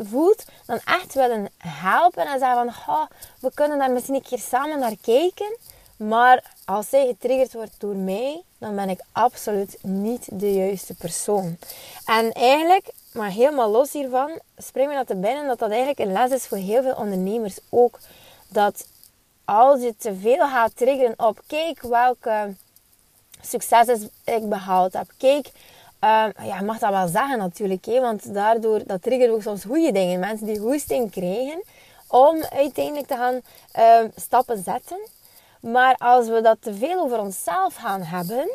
voelt, 0.03 0.45
dan 0.67 0.81
echt 0.85 1.15
willen 1.15 1.49
helpen. 1.59 2.27
En 2.27 2.39
zeggen 2.39 2.73
van, 2.73 2.95
oh, 2.95 3.07
we 3.41 3.51
kunnen 3.55 3.79
daar 3.79 3.91
misschien 3.91 4.15
een 4.15 4.23
keer 4.23 4.39
samen 4.39 4.79
naar 4.79 4.97
kijken. 5.03 5.57
Maar 5.97 6.53
als 6.65 6.89
zij 6.89 7.07
getriggerd 7.07 7.53
wordt 7.53 7.75
door 7.79 7.97
mij, 7.97 8.43
dan 8.59 8.75
ben 8.75 8.89
ik 8.89 9.01
absoluut 9.13 9.79
niet 9.83 10.29
de 10.31 10.53
juiste 10.53 10.95
persoon. 10.95 11.57
En 12.05 12.33
eigenlijk, 12.33 12.91
maar 13.13 13.31
helemaal 13.31 13.71
los 13.71 13.93
hiervan, 13.93 14.41
spring 14.57 14.89
me 14.89 14.95
naar 14.95 15.05
te 15.05 15.17
binnen 15.17 15.47
dat 15.47 15.59
dat 15.59 15.71
eigenlijk 15.71 15.99
een 15.99 16.13
les 16.13 16.31
is 16.31 16.47
voor 16.47 16.59
heel 16.59 16.83
veel 16.83 16.95
ondernemers 16.95 17.59
ook. 17.69 17.99
Dat 18.49 18.87
als 19.45 19.83
je 19.83 19.95
te 19.99 20.15
veel 20.15 20.49
gaat 20.49 20.77
triggeren 20.77 21.15
op, 21.17 21.41
kijk 21.47 21.83
welke 21.83 22.55
successen 23.43 24.11
ik 24.25 24.49
behaald 24.49 24.93
heb. 24.93 25.11
Kijk, 25.17 25.47
uh, 26.05 26.25
ja, 26.47 26.59
je 26.59 26.65
mag 26.65 26.79
dat 26.79 26.91
wel 26.91 27.09
zeggen 27.09 27.39
natuurlijk, 27.39 27.85
hè, 27.85 28.01
want 28.01 28.35
daardoor 28.35 28.81
dat 28.87 29.03
triggert 29.03 29.31
ook 29.31 29.43
soms 29.43 29.65
goede 29.65 29.93
dingen. 29.93 30.21
Mensen 30.21 30.47
die 30.47 30.59
hoesting 30.59 31.11
krijgen 31.11 31.63
om 32.07 32.43
uiteindelijk 32.43 33.07
te 33.07 33.17
gaan 33.17 33.41
uh, 33.79 34.11
stappen 34.17 34.63
zetten. 34.65 34.99
Maar 35.61 35.97
als 35.99 36.29
we 36.29 36.41
dat 36.41 36.57
te 36.61 36.75
veel 36.75 37.01
over 37.01 37.19
onszelf 37.19 37.75
gaan 37.75 38.03
hebben, 38.03 38.51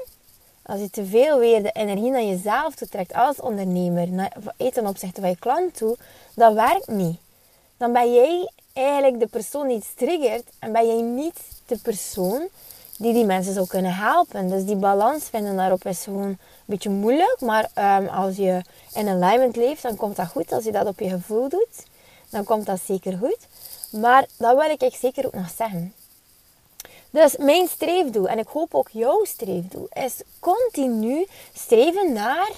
als 0.64 0.80
je 0.80 0.90
te 0.90 1.06
veel 1.06 1.40
weer 1.40 1.64
de 1.64 1.72
energie 1.72 2.12
naar 2.12 2.24
jezelf 2.24 2.76
toe 2.76 2.88
trekt 2.88 3.14
als 3.14 3.40
ondernemer, 3.40 4.10
naar, 4.10 4.32
ten 4.74 4.88
opzichte 4.88 5.22
van 5.22 5.30
je 5.30 5.38
klant 5.38 5.78
toe, 5.78 5.98
dat 6.36 6.54
werkt 6.54 6.88
niet. 6.88 7.18
Dan 7.78 7.92
ben 7.94 8.14
jij 8.14 8.52
eigenlijk 8.74 9.20
de 9.20 9.28
persoon 9.28 9.68
die 9.68 9.78
het 9.78 9.92
triggert 9.96 10.50
en 10.60 10.72
ben 10.72 10.88
jij 10.88 11.02
niet 11.02 11.40
de 11.66 11.78
persoon 11.78 12.48
die 12.98 13.14
die 13.14 13.26
mensen 13.26 13.54
zou 13.54 13.68
kunnen 13.68 13.96
helpen. 13.96 14.50
Dus 14.50 14.66
die 14.66 14.76
balans 14.76 15.24
vinden 15.30 15.56
daarop 15.56 15.86
is 15.86 16.04
gewoon 16.04 16.24
een 16.24 16.40
beetje 16.66 16.90
moeilijk. 16.90 17.38
Maar 17.40 17.70
um, 18.00 18.08
als 18.08 18.36
je 18.36 18.62
in 18.94 19.08
alignment 19.08 19.56
leeft, 19.56 19.82
dan 19.82 19.96
komt 19.96 20.16
dat 20.16 20.28
goed. 20.28 20.52
Als 20.52 20.64
je 20.64 20.72
dat 20.72 20.88
op 20.88 21.00
je 21.00 21.10
gevoel 21.10 21.50
doet, 21.50 21.86
dan 22.30 22.44
komt 22.44 22.66
dat 22.66 22.80
zeker 22.86 23.18
goed. 23.18 23.48
Maar 23.92 24.26
dat 24.38 24.58
wil 24.58 24.88
ik 24.88 24.96
zeker 24.96 25.26
ook 25.26 25.34
nog 25.34 25.50
zeggen. 25.58 25.94
Dus 27.10 27.38
mijn 27.38 27.68
streefdoel, 27.68 28.28
en 28.28 28.40
ik 28.40 28.48
hoop 28.48 28.76
ook 28.76 28.90
jouw 28.92 29.24
streefdoel, 29.24 29.88
is 29.94 30.22
continu 30.40 31.28
streven 31.54 32.14
naar, 32.14 32.52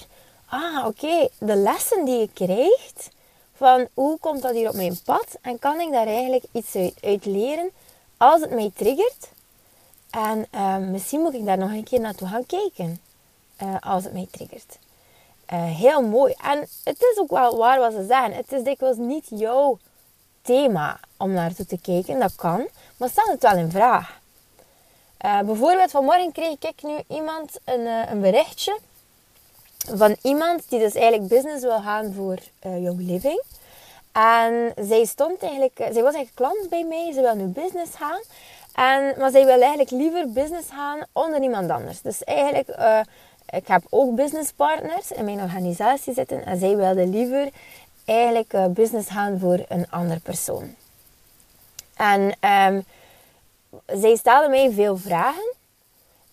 ah 0.46 0.86
oké, 0.86 1.28
de 1.38 1.54
lessen 1.54 2.04
die 2.04 2.18
je 2.18 2.28
krijgt, 2.32 3.10
van 3.54 3.88
hoe 3.94 4.18
komt 4.18 4.42
dat 4.42 4.54
hier 4.54 4.68
op 4.68 4.74
mijn 4.74 4.98
pad 5.04 5.26
en 5.42 5.58
kan 5.58 5.80
ik 5.80 5.92
daar 5.92 6.06
eigenlijk 6.06 6.44
iets 6.52 6.74
uit, 7.00 7.24
leren 7.24 7.70
als 8.16 8.40
het 8.40 8.50
mij 8.50 8.70
triggert. 8.74 9.28
En 10.10 10.46
uh, 10.54 10.76
misschien 10.76 11.20
moet 11.20 11.34
ik 11.34 11.44
daar 11.44 11.58
nog 11.58 11.70
een 11.70 11.84
keer 11.84 12.00
naartoe 12.00 12.28
gaan 12.28 12.46
kijken 12.46 13.00
uh, 13.62 13.74
als 13.80 14.04
het 14.04 14.12
mij 14.12 14.26
triggert. 14.30 14.78
Uh, 15.52 15.64
heel 15.64 16.02
mooi. 16.02 16.34
En 16.42 16.58
het 16.84 17.00
is 17.00 17.18
ook 17.18 17.30
wel 17.30 17.56
waar 17.56 17.78
wat 17.78 17.92
ze 17.92 18.04
zeggen. 18.08 18.32
Het 18.32 18.52
is 18.52 18.62
dikwijls 18.62 18.96
niet 18.96 19.26
jouw 19.28 19.78
thema 20.42 21.00
om 21.16 21.32
naartoe 21.32 21.66
te 21.66 21.78
kijken. 21.78 22.18
Dat 22.18 22.34
kan. 22.34 22.68
Maar 22.96 23.08
stel 23.08 23.26
het 23.26 23.42
wel 23.42 23.56
in 23.56 23.70
vraag. 23.70 24.18
Uh, 25.24 25.40
bijvoorbeeld 25.40 25.90
vanmorgen 25.90 26.32
kreeg 26.32 26.56
ik 26.58 26.82
nu 26.82 26.96
iemand 27.08 27.58
een, 27.64 27.86
een 27.86 28.20
berichtje 28.20 28.78
van 29.76 30.16
iemand 30.22 30.68
die 30.68 30.78
dus 30.78 30.94
eigenlijk 30.94 31.28
business 31.28 31.64
wil 31.64 31.80
gaan 31.80 32.12
voor 32.12 32.38
Young 32.60 33.00
Living. 33.00 33.42
En 34.12 34.72
zij 34.76 35.04
stond 35.04 35.42
eigenlijk, 35.42 35.76
zij 35.76 36.02
was 36.02 36.14
eigenlijk 36.14 36.34
klant 36.34 36.68
bij 36.68 36.84
mij. 36.84 37.12
Ze 37.12 37.20
wil 37.20 37.34
nu 37.34 37.44
business 37.44 37.94
gaan. 37.94 38.20
En, 38.74 39.14
maar 39.18 39.30
zij 39.30 39.44
wil 39.44 39.60
eigenlijk 39.60 39.90
liever 39.90 40.32
business 40.32 40.68
gaan 40.70 40.98
onder 41.12 41.42
iemand 41.42 41.70
anders. 41.70 42.00
Dus 42.00 42.24
eigenlijk, 42.24 42.68
ik 43.50 43.66
heb 43.66 43.82
ook 43.90 44.14
businesspartners 44.14 45.12
in 45.12 45.24
mijn 45.24 45.40
organisatie 45.40 46.14
zitten. 46.14 46.44
En 46.44 46.58
zij 46.58 46.76
wilde 46.76 47.06
liever 47.06 47.48
eigenlijk 48.04 48.74
business 48.74 49.08
gaan 49.08 49.38
voor 49.38 49.64
een 49.68 49.90
andere 49.90 50.20
persoon. 50.20 50.74
En 51.96 52.36
um, 52.40 52.84
zij 53.86 54.16
stelde 54.16 54.48
mij 54.48 54.70
veel 54.72 54.96
vragen. 54.96 55.54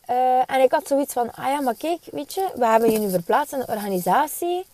Uh, 0.10 0.52
en 0.52 0.62
ik 0.62 0.72
had 0.72 0.88
zoiets 0.88 1.14
van, 1.14 1.32
ah 1.34 1.46
ja, 1.46 1.62
maar 1.62 1.76
kijk, 1.76 2.00
weet 2.12 2.34
je, 2.34 2.50
we 2.56 2.66
hebben 2.66 2.92
je 2.92 3.00
nu 3.00 3.10
verplaatst 3.10 3.54
in 3.54 3.60
de 3.60 3.68
organisatie. 3.68 4.66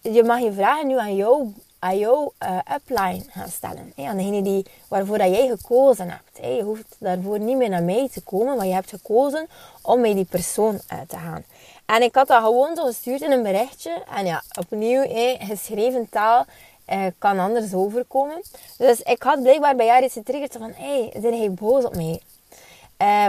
Je 0.00 0.24
mag 0.24 0.38
je 0.38 0.52
vragen 0.52 0.86
nu 0.86 0.98
aan 0.98 1.16
jouw, 1.16 1.52
aan 1.84 1.98
jouw 1.98 2.32
uh, 2.42 2.58
upline 2.74 3.24
gaan 3.30 3.48
stellen. 3.48 3.92
Hè, 3.96 4.04
aan 4.04 4.16
degene 4.16 4.42
die, 4.42 4.66
waarvoor 4.88 5.18
dat 5.18 5.28
jij 5.28 5.46
gekozen 5.46 6.10
hebt. 6.10 6.38
Hè. 6.40 6.48
Je 6.48 6.62
hoeft 6.62 6.96
daarvoor 6.98 7.38
niet 7.38 7.56
meer 7.56 7.68
naar 7.68 7.82
mij 7.82 8.08
te 8.12 8.20
komen, 8.20 8.56
maar 8.56 8.66
je 8.66 8.72
hebt 8.72 8.88
gekozen 8.88 9.48
om 9.82 10.00
met 10.00 10.14
die 10.14 10.24
persoon 10.24 10.80
uit 10.86 11.08
te 11.08 11.16
gaan. 11.16 11.44
En 11.86 12.02
ik 12.02 12.14
had 12.14 12.26
dat 12.26 12.42
gewoon 12.42 12.76
zo 12.76 12.84
gestuurd 12.84 13.20
in 13.20 13.32
een 13.32 13.42
berichtje. 13.42 14.02
En 14.16 14.26
ja, 14.26 14.42
opnieuw, 14.58 15.02
hè, 15.02 15.36
geschreven 15.38 16.08
taal 16.10 16.44
uh, 16.88 17.06
kan 17.18 17.38
anders 17.38 17.74
overkomen. 17.74 18.42
Dus 18.78 19.00
ik 19.00 19.22
had 19.22 19.42
blijkbaar 19.42 19.76
bij 19.76 19.88
haar 19.88 20.04
iets 20.04 20.12
getriggerd 20.12 20.52
van... 20.52 20.72
Hé, 20.74 21.00
hey, 21.00 21.20
zijn 21.20 21.38
jij 21.38 21.50
boos 21.50 21.84
op 21.84 21.94
mij? 21.96 22.20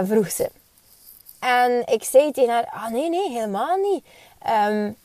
Vroeg 0.04 0.30
ze. 0.30 0.50
En 1.40 1.82
ik 1.86 2.04
zei 2.04 2.32
tegen 2.32 2.52
haar... 2.52 2.68
Ah, 2.72 2.88
nee, 2.88 3.08
nee, 3.08 3.30
helemaal 3.30 3.76
niet. 3.76 4.04
Um, 4.68 4.96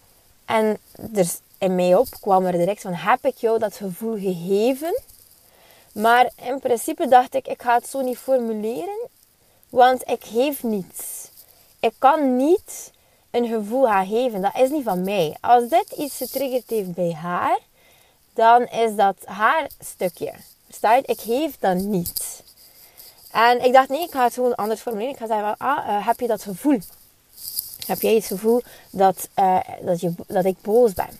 en 0.46 0.78
er, 1.16 1.28
in 1.62 1.76
mij 1.76 1.96
op 1.96 2.08
kwam 2.20 2.46
er 2.46 2.52
direct 2.52 2.82
van... 2.82 2.94
Heb 2.94 3.26
ik 3.26 3.38
jou 3.38 3.60
dat 3.60 3.76
gevoel 3.76 4.18
gegeven? 4.18 5.02
Maar 5.94 6.32
in 6.36 6.60
principe 6.60 7.08
dacht 7.08 7.36
ik... 7.36 7.48
Ik 7.48 7.62
ga 7.62 7.76
het 7.76 7.88
zo 7.88 8.02
niet 8.02 8.18
formuleren. 8.18 9.08
Want 9.70 10.10
ik 10.10 10.24
geef 10.24 10.64
niets. 10.64 11.30
Ik 11.80 11.94
kan 11.98 12.36
niet 12.36 12.92
een 13.32 13.48
gevoel 13.48 13.86
gaan 13.86 14.08
geven. 14.08 14.42
Dat 14.42 14.58
is 14.58 14.70
niet 14.70 14.84
van 14.84 15.04
mij. 15.04 15.38
Als 15.42 15.70
dit 15.70 15.92
iets 15.92 16.18
getriggerd 16.18 16.70
heeft 16.70 16.94
bij 16.94 17.14
haar 17.14 17.60
dan 18.34 18.66
is 18.66 18.96
dat 18.96 19.16
haar 19.26 19.70
stukje. 19.80 20.34
Je? 20.82 21.02
Ik 21.06 21.22
geef 21.22 21.58
dan 21.60 21.90
niet. 21.90 22.44
En 23.32 23.64
ik 23.66 23.74
dacht, 23.74 23.90
nee, 23.90 24.04
ik 24.04 24.12
ga 24.12 24.24
het 24.24 24.34
gewoon 24.34 24.56
anders 24.56 24.82
formuleren. 24.82 25.14
Ik 25.14 25.20
ga 25.20 25.28
zeggen, 25.28 25.58
ah, 25.58 25.88
uh, 25.88 26.08
heb 26.08 26.20
je 26.20 26.28
dat 26.28 26.42
gevoel? 26.42 26.80
Heb 27.86 28.02
jij 28.02 28.16
het 28.16 28.26
gevoel 28.26 28.62
dat, 28.90 29.30
uh, 29.40 29.60
dat, 29.82 30.02
je, 30.02 30.14
dat 30.28 30.46
ik 30.46 30.62
boos 30.62 30.94
ben? 30.94 31.20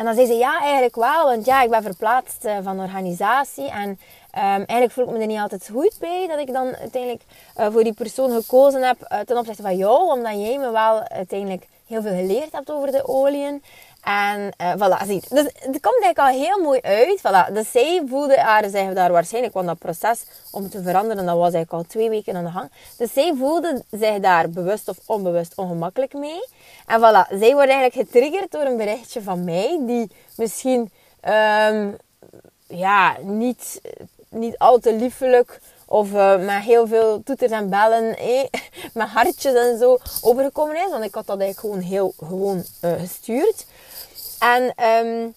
En 0.00 0.06
dan 0.06 0.14
zei 0.14 0.26
ze, 0.26 0.34
ja, 0.34 0.60
eigenlijk 0.60 0.94
wel. 0.94 1.24
Want 1.24 1.44
ja, 1.44 1.62
ik 1.62 1.70
ben 1.70 1.82
verplaatst 1.82 2.44
uh, 2.44 2.56
van 2.62 2.80
organisatie. 2.80 3.70
En 3.70 3.88
um, 3.88 3.98
eigenlijk 4.32 4.90
voel 4.90 5.04
ik 5.04 5.10
me 5.10 5.18
er 5.18 5.26
niet 5.26 5.38
altijd 5.38 5.68
goed 5.72 5.96
bij. 6.00 6.26
Dat 6.28 6.38
ik 6.38 6.52
dan 6.52 6.74
uiteindelijk 6.76 7.22
voor 7.54 7.84
die 7.84 7.92
persoon 7.92 8.30
gekozen 8.30 8.82
heb 8.82 9.24
ten 9.26 9.38
opzichte 9.38 9.62
van 9.62 9.76
jou. 9.76 10.12
Omdat 10.12 10.32
jij 10.32 10.58
me 10.58 10.70
wel 10.70 11.02
uiteindelijk 11.02 11.66
heel 11.86 12.02
veel 12.02 12.14
geleerd 12.14 12.52
hebt 12.52 12.70
over 12.70 12.90
de 12.90 13.08
oliën. 13.08 13.62
En 14.02 14.52
uh, 14.60 14.72
voilà, 14.74 15.06
zie 15.06 15.22
Dus 15.28 15.44
het 15.44 15.80
komt 15.80 16.02
eigenlijk 16.02 16.18
al 16.18 16.26
heel 16.26 16.62
mooi 16.62 16.80
uit. 16.80 17.18
Voilà. 17.18 17.52
Dus 17.52 17.70
zij 17.70 18.02
voelde 18.08 18.40
haar 18.40 18.68
zich 18.68 18.92
daar 18.92 19.12
waarschijnlijk, 19.12 19.54
want 19.54 19.66
dat 19.66 19.78
proces 19.78 20.24
om 20.50 20.70
te 20.70 20.82
veranderen, 20.82 21.26
dat 21.26 21.36
was 21.36 21.52
eigenlijk 21.52 21.72
al 21.72 21.84
twee 21.88 22.08
weken 22.08 22.36
aan 22.36 22.44
de 22.44 22.50
gang. 22.50 22.70
Dus 22.96 23.12
zij 23.12 23.34
voelde 23.38 23.82
zich 23.90 24.18
daar 24.18 24.50
bewust 24.50 24.88
of 24.88 24.96
onbewust 25.06 25.52
ongemakkelijk 25.54 26.12
mee. 26.12 26.44
En 26.86 26.98
voilà, 26.98 27.38
zij 27.38 27.52
wordt 27.52 27.70
eigenlijk 27.70 27.94
getriggerd 27.94 28.50
door 28.50 28.62
een 28.62 28.76
berichtje 28.76 29.22
van 29.22 29.44
mij, 29.44 29.80
die 29.86 30.10
misschien 30.36 30.90
um, 31.28 31.96
ja, 32.66 33.16
niet, 33.22 33.80
niet 34.28 34.58
al 34.58 34.78
te 34.78 34.94
liefelijk 34.94 35.60
of 35.86 36.12
uh, 36.12 36.36
met 36.36 36.62
heel 36.62 36.86
veel 36.86 37.22
toeters 37.22 37.52
en 37.52 37.70
bellen, 37.70 38.16
eh, 38.16 38.44
met 38.94 39.08
hartjes 39.08 39.54
en 39.54 39.78
zo 39.78 39.98
overgekomen 40.20 40.76
is. 40.76 40.90
Want 40.90 41.04
ik 41.04 41.14
had 41.14 41.26
dat 41.26 41.40
eigenlijk 41.40 41.74
gewoon 41.74 41.90
heel 41.90 42.12
gewoon 42.16 42.64
uh, 42.84 42.92
gestuurd. 42.92 43.66
En 44.40 44.74
um, 45.06 45.34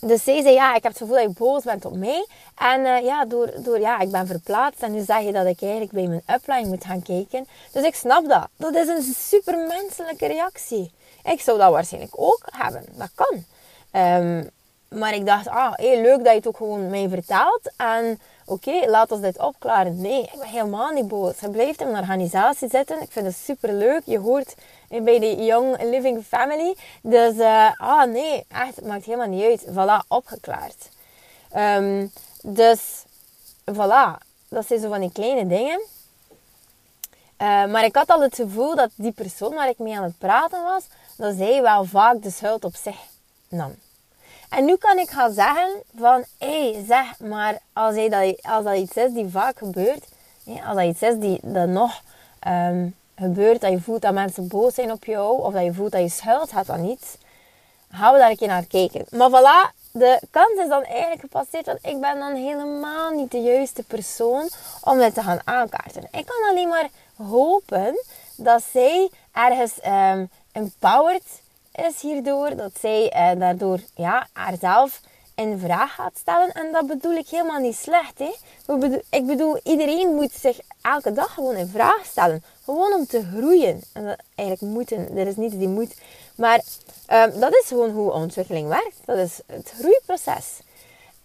dus 0.00 0.24
zij 0.24 0.42
zei, 0.42 0.54
ja, 0.54 0.74
ik 0.74 0.82
heb 0.82 0.92
het 0.92 1.00
gevoel 1.00 1.16
dat 1.16 1.24
je 1.24 1.30
boos 1.38 1.62
bent 1.62 1.84
op 1.84 1.96
mij. 1.96 2.26
En 2.54 2.80
uh, 2.80 3.00
ja, 3.04 3.24
door, 3.24 3.52
door, 3.56 3.80
ja, 3.80 4.00
ik 4.00 4.10
ben 4.10 4.26
verplaatst. 4.26 4.82
En 4.82 4.92
nu 4.92 5.00
zeg 5.00 5.20
je 5.22 5.32
dat 5.32 5.46
ik 5.46 5.62
eigenlijk 5.62 5.92
bij 5.92 6.06
mijn 6.06 6.22
upline 6.26 6.68
moet 6.68 6.84
gaan 6.84 7.02
kijken. 7.02 7.46
Dus 7.72 7.84
ik 7.84 7.94
snap 7.94 8.28
dat. 8.28 8.48
Dat 8.56 8.74
is 8.74 8.88
een 8.88 9.14
supermenselijke 9.16 10.26
reactie. 10.26 10.92
Ik 11.24 11.40
zou 11.40 11.58
dat 11.58 11.70
waarschijnlijk 11.70 12.12
ook 12.16 12.42
hebben. 12.50 12.84
Dat 12.96 13.10
kan. 13.14 13.44
Um, 14.02 14.50
maar 14.88 15.14
ik 15.14 15.26
dacht, 15.26 15.48
ah, 15.48 15.72
hey, 15.72 16.00
leuk 16.00 16.16
dat 16.16 16.26
je 16.26 16.38
het 16.38 16.46
ook 16.46 16.56
gewoon 16.56 16.90
mij 16.90 17.08
vertelt. 17.08 17.72
En 17.76 18.20
oké, 18.46 18.86
laat 18.86 19.12
ons 19.12 19.20
dit 19.20 19.38
opklaren. 19.38 20.00
Nee, 20.00 20.22
ik 20.22 20.38
ben 20.38 20.48
helemaal 20.48 20.90
niet 20.90 21.08
boos. 21.08 21.40
Hij 21.40 21.48
blijft 21.48 21.80
in 21.80 21.86
een 21.86 21.98
organisatie 21.98 22.68
zitten. 22.68 23.02
Ik 23.02 23.12
vind 23.12 23.26
het 23.26 23.36
super 23.36 23.72
leuk. 23.72 24.02
Je 24.04 24.18
hoort 24.18 24.54
bij 25.02 25.18
de 25.18 25.44
Young 25.44 25.82
Living 25.82 26.24
Family. 26.24 26.76
Dus, 27.02 27.34
uh, 27.34 27.70
ah 27.76 28.04
nee, 28.04 28.44
echt, 28.48 28.76
het 28.76 28.86
maakt 28.86 29.04
helemaal 29.04 29.26
niet 29.26 29.44
uit. 29.44 29.66
Voilà, 29.66 30.06
opgeklaard. 30.08 30.88
Um, 31.56 32.12
dus, 32.42 33.04
voilà. 33.72 34.18
Dat 34.48 34.66
zijn 34.66 34.80
zo 34.80 34.88
van 34.88 35.00
die 35.00 35.12
kleine 35.12 35.46
dingen. 35.46 35.80
Uh, 37.38 37.66
maar 37.66 37.84
ik 37.84 37.96
had 37.96 38.08
al 38.08 38.22
het 38.22 38.34
gevoel 38.34 38.74
dat 38.76 38.90
die 38.94 39.12
persoon 39.12 39.54
waar 39.54 39.68
ik 39.68 39.78
mee 39.78 39.96
aan 39.96 40.02
het 40.02 40.18
praten 40.18 40.62
was, 40.62 40.84
dat 41.16 41.34
zij 41.36 41.62
wel 41.62 41.84
vaak 41.84 42.22
de 42.22 42.30
schuld 42.30 42.64
op 42.64 42.74
zich 42.74 42.96
nam. 43.48 43.74
En 44.48 44.64
nu 44.64 44.76
kan 44.76 44.98
ik 44.98 45.10
gaan 45.10 45.32
zeggen 45.32 45.82
van, 45.96 46.24
hé, 46.38 46.72
hey, 46.72 46.84
zeg, 46.86 47.18
maar 47.18 47.58
als, 47.72 47.94
hij 47.94 48.08
dat, 48.08 48.42
als 48.42 48.64
dat 48.64 48.76
iets 48.76 48.96
is 48.96 49.12
die 49.12 49.28
vaak 49.28 49.58
gebeurt, 49.58 50.04
als 50.66 50.76
dat 50.76 50.84
iets 50.84 51.02
is 51.02 51.18
die 51.18 51.38
dat 51.42 51.68
nog 51.68 52.02
um, 52.46 52.96
gebeurt, 53.16 53.60
dat 53.60 53.70
je 53.70 53.80
voelt 53.80 54.02
dat 54.02 54.12
mensen 54.12 54.48
boos 54.48 54.74
zijn 54.74 54.92
op 54.92 55.04
jou, 55.04 55.42
of 55.42 55.52
dat 55.52 55.64
je 55.64 55.72
voelt 55.72 55.92
dat 55.92 56.00
je 56.00 56.08
schuilt 56.08 56.52
gaat 56.52 56.70
aan 56.70 56.84
iets, 56.84 57.16
gaan 57.90 58.12
we 58.12 58.18
daar 58.18 58.30
een 58.30 58.36
keer 58.36 58.48
naar 58.48 58.66
kijken. 58.66 59.04
Maar 59.10 59.30
voilà, 59.30 59.74
de 59.92 60.20
kans 60.30 60.58
is 60.62 60.68
dan 60.68 60.84
eigenlijk 60.84 61.20
gepasseerd, 61.20 61.66
want 61.66 61.78
ik 61.82 62.00
ben 62.00 62.18
dan 62.18 62.34
helemaal 62.34 63.10
niet 63.10 63.30
de 63.30 63.42
juiste 63.42 63.82
persoon 63.82 64.48
om 64.82 64.98
dit 64.98 65.14
te 65.14 65.22
gaan 65.22 65.40
aankaarten. 65.44 66.08
Ik 66.10 66.26
kan 66.26 66.50
alleen 66.50 66.68
maar 66.68 66.88
hopen 67.16 68.04
dat 68.36 68.62
zij 68.72 69.10
ergens 69.32 69.72
um, 69.86 70.30
empowered 70.52 71.42
is 71.74 72.00
hierdoor. 72.00 72.56
Dat 72.56 72.72
zij 72.80 73.04
uh, 73.04 73.40
daardoor 73.40 73.78
ja, 73.94 74.26
haarzelf 74.32 75.00
in 75.34 75.58
vraag 75.58 75.94
gaat 75.94 76.16
stellen. 76.18 76.52
En 76.52 76.72
dat 76.72 76.86
bedoel 76.86 77.12
ik 77.12 77.28
helemaal 77.28 77.60
niet 77.60 77.76
slecht. 77.76 78.18
Hè? 78.18 78.34
Ik 79.10 79.26
bedoel, 79.26 79.60
iedereen 79.62 80.14
moet 80.14 80.32
zich 80.32 80.58
elke 80.82 81.12
dag 81.12 81.34
gewoon 81.34 81.56
in 81.56 81.68
vraag 81.68 82.04
stellen. 82.04 82.42
Gewoon 82.64 82.92
om 82.92 83.06
te 83.06 83.24
groeien. 83.36 83.82
En 83.92 84.04
dat 84.04 84.18
eigenlijk 84.34 84.74
moeten. 84.74 85.16
Er 85.16 85.26
is 85.26 85.36
niets 85.36 85.56
die 85.56 85.68
moet. 85.68 85.94
Maar 86.34 86.60
um, 87.12 87.40
dat 87.40 87.52
is 87.52 87.68
gewoon 87.68 87.90
hoe 87.90 88.12
ontwikkeling 88.12 88.68
werkt. 88.68 88.96
Dat 89.04 89.18
is 89.18 89.40
het 89.46 89.72
groeiproces. 89.78 90.60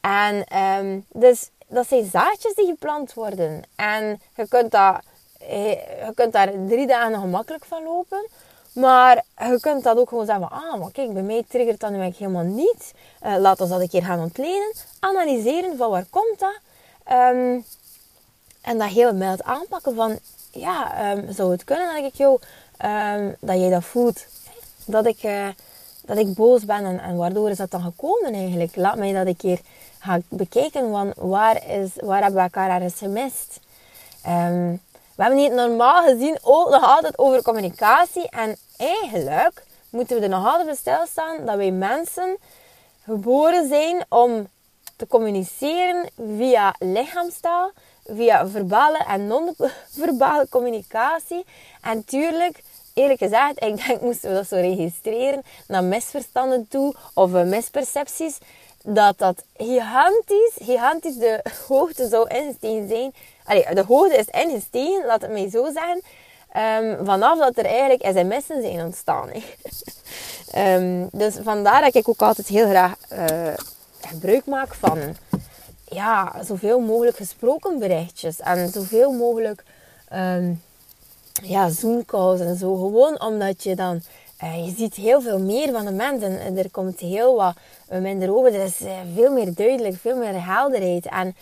En 0.01 0.57
um, 0.57 1.05
dus 1.07 1.49
dat 1.67 1.87
zijn 1.87 2.09
zaadjes 2.11 2.53
die 2.53 2.65
geplant 2.65 3.13
worden. 3.13 3.63
En 3.75 4.21
je 4.35 4.47
kunt, 4.47 4.71
dat, 4.71 4.99
eh, 5.39 5.71
je 5.71 6.11
kunt 6.15 6.33
daar 6.33 6.51
drie 6.67 6.87
dagen 6.87 7.19
gemakkelijk 7.19 7.65
van 7.65 7.83
lopen. 7.83 8.27
Maar 8.73 9.23
je 9.37 9.57
kunt 9.59 9.83
dat 9.83 9.97
ook 9.97 10.09
gewoon 10.09 10.25
zeggen 10.25 10.49
ah, 10.49 10.79
maar 10.79 10.91
kijk, 10.91 11.13
bij 11.13 11.21
mij 11.21 11.43
triggert 11.47 11.79
dat 11.79 11.89
nu 11.89 11.99
eigenlijk 11.99 12.31
helemaal 12.31 12.55
niet. 12.55 12.93
Uh, 13.25 13.35
laat 13.37 13.61
ons 13.61 13.69
dat 13.69 13.79
een 13.79 13.89
keer 13.89 14.03
gaan 14.03 14.19
ontleden. 14.19 14.73
Analyseren 14.99 15.77
van 15.77 15.89
waar 15.89 16.05
komt 16.09 16.39
dat. 16.39 16.59
Um, 17.11 17.65
en 18.61 18.77
dat 18.77 18.89
heel 18.89 19.13
mild 19.13 19.43
aanpakken 19.43 19.95
van, 19.95 20.19
ja, 20.51 21.11
um, 21.11 21.33
zou 21.33 21.51
het 21.51 21.63
kunnen 21.63 21.95
dat 21.95 22.05
ik 22.05 22.15
jou, 22.15 22.39
um, 22.85 23.35
dat 23.39 23.59
jij 23.59 23.69
dat 23.69 23.83
voelt. 23.83 24.25
Dat 24.85 25.05
ik, 25.05 25.23
uh, 25.23 25.47
dat 26.05 26.17
ik 26.17 26.33
boos 26.33 26.65
ben 26.65 26.85
en, 26.85 26.99
en, 26.99 27.15
waardoor 27.15 27.49
is 27.49 27.57
dat 27.57 27.71
dan 27.71 27.81
gekomen 27.81 28.33
eigenlijk. 28.33 28.75
Laat 28.75 28.97
mij 28.97 29.13
dat 29.13 29.27
een 29.27 29.37
keer 29.37 29.59
gaan 29.99 30.23
bekijken 30.29 30.89
van 30.89 31.13
waar, 31.15 31.67
is, 31.67 31.89
waar 31.95 32.21
hebben 32.21 32.37
we 32.37 32.41
elkaar 32.41 32.69
ergens 32.69 32.97
gemist. 32.97 33.59
Um, 34.27 34.81
we 35.15 35.25
hebben 35.25 35.43
hier 35.43 35.53
normaal 35.53 36.03
gezien 36.03 36.37
ook 36.41 36.69
nog 36.69 36.83
altijd 36.83 37.17
over 37.17 37.41
communicatie. 37.41 38.29
En 38.29 38.57
eigenlijk 38.77 39.63
moeten 39.89 40.17
we 40.17 40.23
er 40.23 40.29
nog 40.29 40.45
altijd 40.45 40.65
bij 40.65 40.75
stilstaan 40.75 41.45
dat 41.45 41.55
wij 41.55 41.71
mensen 41.71 42.37
geboren 43.03 43.67
zijn 43.67 44.05
om 44.09 44.47
te 44.95 45.07
communiceren 45.07 46.09
via 46.37 46.75
lichaamstaal, 46.79 47.71
via 48.15 48.47
verbale 48.47 49.03
en 49.07 49.27
non-verbale 49.27 50.47
communicatie. 50.49 51.45
En 51.81 52.05
tuurlijk, 52.05 52.63
eerlijk 52.93 53.19
gezegd, 53.19 53.63
ik 53.63 53.85
denk 53.85 54.01
moesten 54.01 54.29
we 54.29 54.35
dat 54.35 54.47
zo 54.47 54.55
registreren 54.55 55.41
naar 55.67 55.83
misverstanden 55.83 56.67
toe 56.69 56.95
of 57.13 57.31
mispercepties, 57.31 58.37
dat 58.83 59.17
dat 59.17 59.43
gigantisch, 59.57 60.53
gigantisch 60.61 61.17
de 61.17 61.43
hoogte 61.67 62.07
zou 62.07 62.27
insteen 62.27 62.87
zijn 62.87 63.13
de 63.49 63.83
hoogte 63.87 64.17
is 64.17 64.25
ingestegen, 64.25 65.05
laat 65.05 65.21
het 65.21 65.31
mij 65.31 65.49
zo 65.49 65.69
zeggen. 65.73 66.01
Um, 66.57 67.05
vanaf 67.05 67.39
dat 67.39 67.57
er 67.57 67.65
eigenlijk 67.65 68.01
sms'en 68.05 68.61
zijn 68.61 68.81
ontstaan. 68.81 69.29
um, 70.55 71.07
dus 71.21 71.35
vandaar 71.43 71.81
dat 71.81 71.95
ik 71.95 72.09
ook 72.09 72.21
altijd 72.21 72.47
heel 72.47 72.69
graag 72.69 72.95
uh, 73.13 73.53
gebruik 74.01 74.45
maak 74.45 74.73
van 74.73 75.15
ja, 75.89 76.43
zoveel 76.43 76.79
mogelijk 76.79 77.17
gesproken 77.17 77.79
berichtjes. 77.79 78.39
En 78.39 78.69
zoveel 78.69 79.11
mogelijk 79.11 79.63
um, 80.13 80.61
ja, 81.43 81.69
Zoom-calls 81.69 82.39
en 82.39 82.57
zo. 82.57 82.75
Gewoon 82.75 83.21
omdat 83.21 83.63
je 83.63 83.75
dan... 83.75 84.01
Uh, 84.43 84.65
je 84.65 84.73
ziet 84.77 84.95
heel 84.95 85.21
veel 85.21 85.39
meer 85.39 85.71
van 85.71 85.85
de 85.85 85.91
mensen. 85.91 86.39
En 86.39 86.57
er 86.57 86.71
komt 86.71 86.99
heel 86.99 87.35
wat 87.35 87.55
minder 88.01 88.35
over. 88.35 88.53
Er 88.53 88.63
is 88.63 88.81
uh, 88.81 88.91
veel 89.15 89.31
meer 89.31 89.53
duidelijk, 89.53 89.97
veel 90.01 90.15
meer 90.15 90.45
helderheid. 90.45 91.05
En 91.05 91.35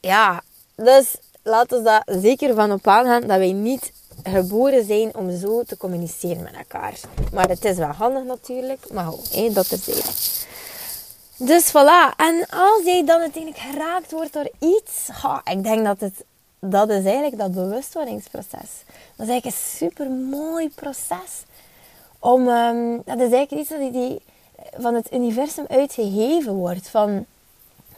ja, 0.00 0.42
dus 0.74 1.14
laten 1.42 1.78
we 1.78 1.84
daar 1.84 2.06
zeker 2.20 2.54
van 2.54 2.72
op 2.72 2.86
aangaan 2.86 3.20
dat 3.20 3.38
wij 3.38 3.52
niet 3.52 3.92
geboren 4.22 4.84
zijn 4.84 5.16
om 5.16 5.36
zo 5.36 5.62
te 5.62 5.76
communiceren 5.76 6.42
met 6.42 6.54
elkaar. 6.54 7.00
Maar 7.32 7.48
het 7.48 7.64
is 7.64 7.76
wel 7.76 7.88
handig 7.88 8.24
natuurlijk, 8.24 8.92
maar 8.92 9.04
goed, 9.04 9.54
dat 9.54 9.68
terzijde. 9.68 10.08
Dus 11.36 11.68
voilà. 11.70 12.16
En 12.16 12.46
als 12.50 12.84
jij 12.84 13.04
dan 13.04 13.20
uiteindelijk 13.20 13.62
geraakt 13.62 14.12
wordt 14.12 14.32
door 14.32 14.50
iets, 14.58 15.08
ha, 15.08 15.40
ik 15.44 15.62
denk 15.62 15.84
dat 15.84 16.00
het, 16.00 16.24
dat 16.58 16.88
is 16.90 17.04
eigenlijk 17.04 17.38
dat 17.38 17.52
bewustwordingsproces. 17.52 18.70
Dat 19.16 19.26
is 19.26 19.28
eigenlijk 19.28 19.44
een 19.44 19.76
super 19.76 20.10
mooi 20.10 20.70
proces. 20.70 21.44
Om, 22.18 22.48
um, 22.48 23.02
dat 23.04 23.20
is 23.20 23.32
eigenlijk 23.32 23.52
iets 23.52 23.68
dat 23.68 23.92
die, 23.92 24.22
van 24.76 24.94
het 24.94 25.12
universum 25.12 25.64
uitgegeven 25.68 26.52
wordt. 26.52 26.88
Van, 26.88 27.26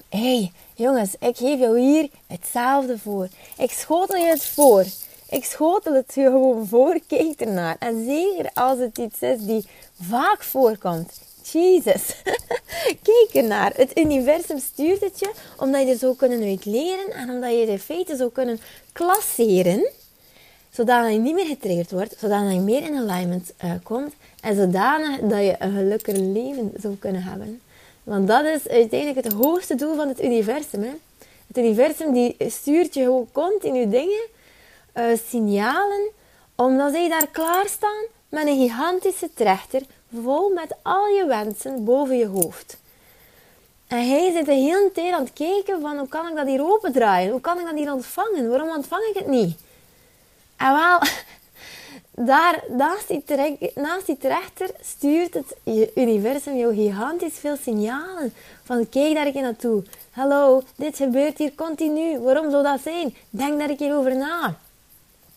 hé, 0.09 0.37
hey, 0.37 0.53
Jongens, 0.77 1.15
ik 1.19 1.37
geef 1.37 1.59
jou 1.59 1.79
hier 1.81 2.09
hetzelfde 2.27 2.99
voor. 2.99 3.29
Ik 3.57 3.71
schotel 3.71 4.17
je 4.17 4.27
het 4.27 4.45
voor. 4.45 4.85
Ik 5.29 5.45
schotel 5.45 5.95
het 5.95 6.13
je 6.15 6.23
gewoon 6.23 6.67
voor. 6.67 7.01
Kijk 7.07 7.41
ernaar. 7.41 7.77
En 7.79 8.05
zeker 8.05 8.51
als 8.55 8.79
het 8.79 8.99
iets 8.99 9.21
is 9.21 9.41
die 9.41 9.67
vaak 10.01 10.43
voorkomt. 10.43 11.21
Jezus. 11.53 12.15
Kijk 13.09 13.29
ernaar. 13.33 13.73
Het 13.75 13.99
universum 13.99 14.59
stuurt 14.59 15.01
het 15.01 15.19
je 15.19 15.31
omdat 15.59 15.81
je 15.83 15.93
er 15.93 15.99
zou 15.99 16.17
kunnen 16.17 16.43
uit 16.43 16.65
leren 16.65 17.13
en 17.13 17.31
omdat 17.31 17.51
je 17.51 17.67
de 17.67 17.79
feiten 17.79 18.17
zou 18.17 18.31
kunnen 18.31 18.61
klasseren. 18.93 19.89
Zodat 20.71 21.13
je 21.13 21.19
niet 21.19 21.35
meer 21.35 21.47
getriggerd 21.47 21.91
wordt, 21.91 22.15
zodat 22.19 22.53
je 22.53 22.61
meer 22.61 22.83
in 22.83 22.97
alignment 22.97 23.53
uh, 23.65 23.73
komt 23.83 24.13
en 24.41 24.57
zodanig 24.57 25.21
dat 25.21 25.39
je 25.39 25.57
een 25.59 25.77
gelukkiger 25.77 26.21
leven 26.21 26.73
zou 26.77 26.97
kunnen 26.97 27.23
hebben. 27.23 27.61
Want 28.03 28.29
dat 28.29 28.45
is 28.45 28.69
uiteindelijk 28.69 29.25
het 29.25 29.33
hoogste 29.33 29.75
doel 29.75 29.95
van 29.95 30.09
het 30.09 30.23
universum. 30.23 30.83
Hè? 30.83 30.93
Het 31.47 31.59
universum 31.59 32.13
die 32.13 32.37
stuurt 32.39 32.95
je 32.95 33.25
continu 33.33 33.89
dingen, 33.89 34.27
uh, 34.95 35.05
signalen, 35.29 36.11
omdat 36.55 36.93
zij 36.93 37.09
daar 37.09 37.29
klaarstaan 37.33 38.05
met 38.29 38.47
een 38.47 38.69
gigantische 38.69 39.31
trechter 39.35 39.83
vol 40.23 40.49
met 40.49 40.75
al 40.83 41.07
je 41.07 41.27
wensen 41.27 41.85
boven 41.85 42.17
je 42.17 42.27
hoofd. 42.27 42.77
En 43.87 44.09
hij 44.09 44.33
zit 44.33 44.47
de 44.47 44.53
hele 44.53 44.91
tijd 44.95 45.13
aan 45.13 45.25
het 45.25 45.33
kijken 45.33 45.81
van 45.81 45.99
hoe 45.99 46.09
kan 46.09 46.29
ik 46.29 46.37
dat 46.37 46.47
hier 46.47 46.73
opendraaien? 46.73 47.31
Hoe 47.31 47.41
kan 47.41 47.59
ik 47.59 47.65
dat 47.65 47.77
hier 47.77 47.93
ontvangen? 47.93 48.49
Waarom 48.49 48.69
ontvang 48.69 49.03
ik 49.03 49.15
het 49.15 49.27
niet? 49.27 49.59
En 50.57 50.73
wel, 50.73 50.99
daar, 52.27 52.65
naast 52.69 53.09
die, 53.09 53.25
naast 53.75 54.07
die 54.07 54.17
trechter 54.17 54.71
stuurt 54.81 55.35
het 55.35 55.57
universum 55.95 56.57
jou 56.57 56.75
gigantisch 56.75 57.39
veel 57.39 57.57
signalen. 57.57 58.35
Van 58.65 58.89
kijk 58.89 59.15
daar 59.15 59.27
een 59.27 59.43
naartoe. 59.43 59.83
Hallo, 60.11 60.63
dit 60.77 60.97
gebeurt 60.97 61.39
hier 61.39 61.55
continu. 61.55 62.19
Waarom 62.19 62.51
zou 62.51 62.63
dat 62.63 62.81
zijn? 62.81 63.17
Denk 63.31 63.59
daar 63.59 63.69
een 63.69 63.77
keer 63.77 63.97
over 63.97 64.17
na. 64.17 64.57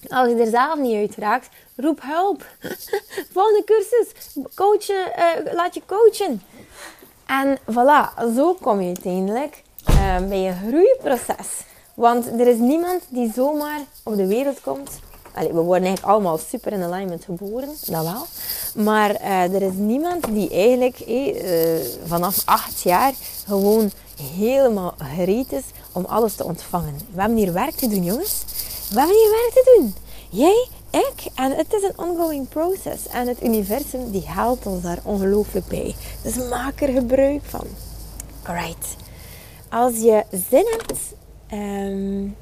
Als 0.09 0.29
je 0.29 0.35
er 0.35 0.49
zelf 0.49 0.79
niet 0.79 0.95
uit 0.95 1.15
raakt, 1.17 1.49
roep 1.75 1.99
hulp. 2.01 2.45
Volgende 3.33 3.63
cursus. 3.65 4.35
Coachen, 4.55 5.11
uh, 5.17 5.53
laat 5.53 5.73
je 5.73 5.81
coachen. 5.85 6.41
En 7.25 7.57
voilà, 7.71 8.33
zo 8.35 8.53
kom 8.61 8.81
je 8.81 8.87
uiteindelijk 8.87 9.63
uh, 9.89 10.17
bij 10.27 10.39
je 10.39 10.53
groeiproces. 10.67 11.65
Want 11.93 12.27
er 12.27 12.47
is 12.47 12.57
niemand 12.57 13.01
die 13.09 13.31
zomaar 13.35 13.79
op 14.03 14.15
de 14.15 14.27
wereld 14.27 14.61
komt. 14.61 14.89
Allee, 15.33 15.53
we 15.53 15.61
worden 15.61 15.87
eigenlijk 15.87 16.13
allemaal 16.13 16.37
super 16.37 16.71
in 16.71 16.83
alignment 16.83 17.23
geboren, 17.23 17.69
dat 17.85 18.03
wel. 18.03 18.25
Maar 18.83 19.11
uh, 19.11 19.53
er 19.53 19.61
is 19.61 19.73
niemand 19.75 20.25
die 20.27 20.49
eigenlijk 20.49 20.99
eh, 20.99 21.23
vanaf 22.05 22.41
acht 22.45 22.81
jaar 22.81 23.13
gewoon 23.47 23.91
helemaal 24.37 24.93
gereed 24.97 25.51
is 25.51 25.63
om 25.91 26.05
alles 26.05 26.35
te 26.35 26.43
ontvangen. 26.43 26.95
We 27.13 27.19
hebben 27.19 27.37
hier 27.37 27.53
werk 27.53 27.75
te 27.75 27.87
doen, 27.87 28.03
jongens. 28.03 28.43
We 28.89 28.99
hebben 28.99 29.15
hier 29.15 29.29
werk 29.29 29.51
te 29.53 29.75
doen. 29.77 29.95
Jij, 30.29 30.67
ik. 30.89 31.31
En 31.35 31.51
het 31.51 31.73
is 31.73 31.83
een 31.83 31.97
ongoing 31.97 32.49
process. 32.49 33.07
En 33.07 33.27
het 33.27 33.43
universum 33.43 34.11
die 34.11 34.27
helpt 34.27 34.65
ons 34.65 34.81
daar 34.83 34.99
ongelooflijk 35.03 35.67
bij. 35.67 35.95
Dus 36.21 36.35
maak 36.49 36.81
er 36.81 36.93
gebruik 36.93 37.41
van. 37.43 37.67
Alright. 38.43 38.95
Als 39.69 39.93
je 39.95 40.23
zin 40.49 40.67
hebt... 40.77 40.99
Um, 41.53 42.35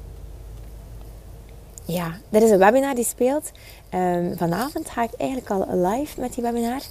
ja, 1.84 2.18
er 2.30 2.42
is 2.42 2.50
een 2.50 2.58
webinar 2.58 2.94
die 2.94 3.04
speelt. 3.04 3.50
Um, 3.94 4.36
vanavond 4.36 4.90
ga 4.90 5.02
ik 5.02 5.12
eigenlijk 5.18 5.50
al 5.50 5.66
live 5.68 6.20
met 6.20 6.34
die 6.34 6.42
webinar. 6.42 6.82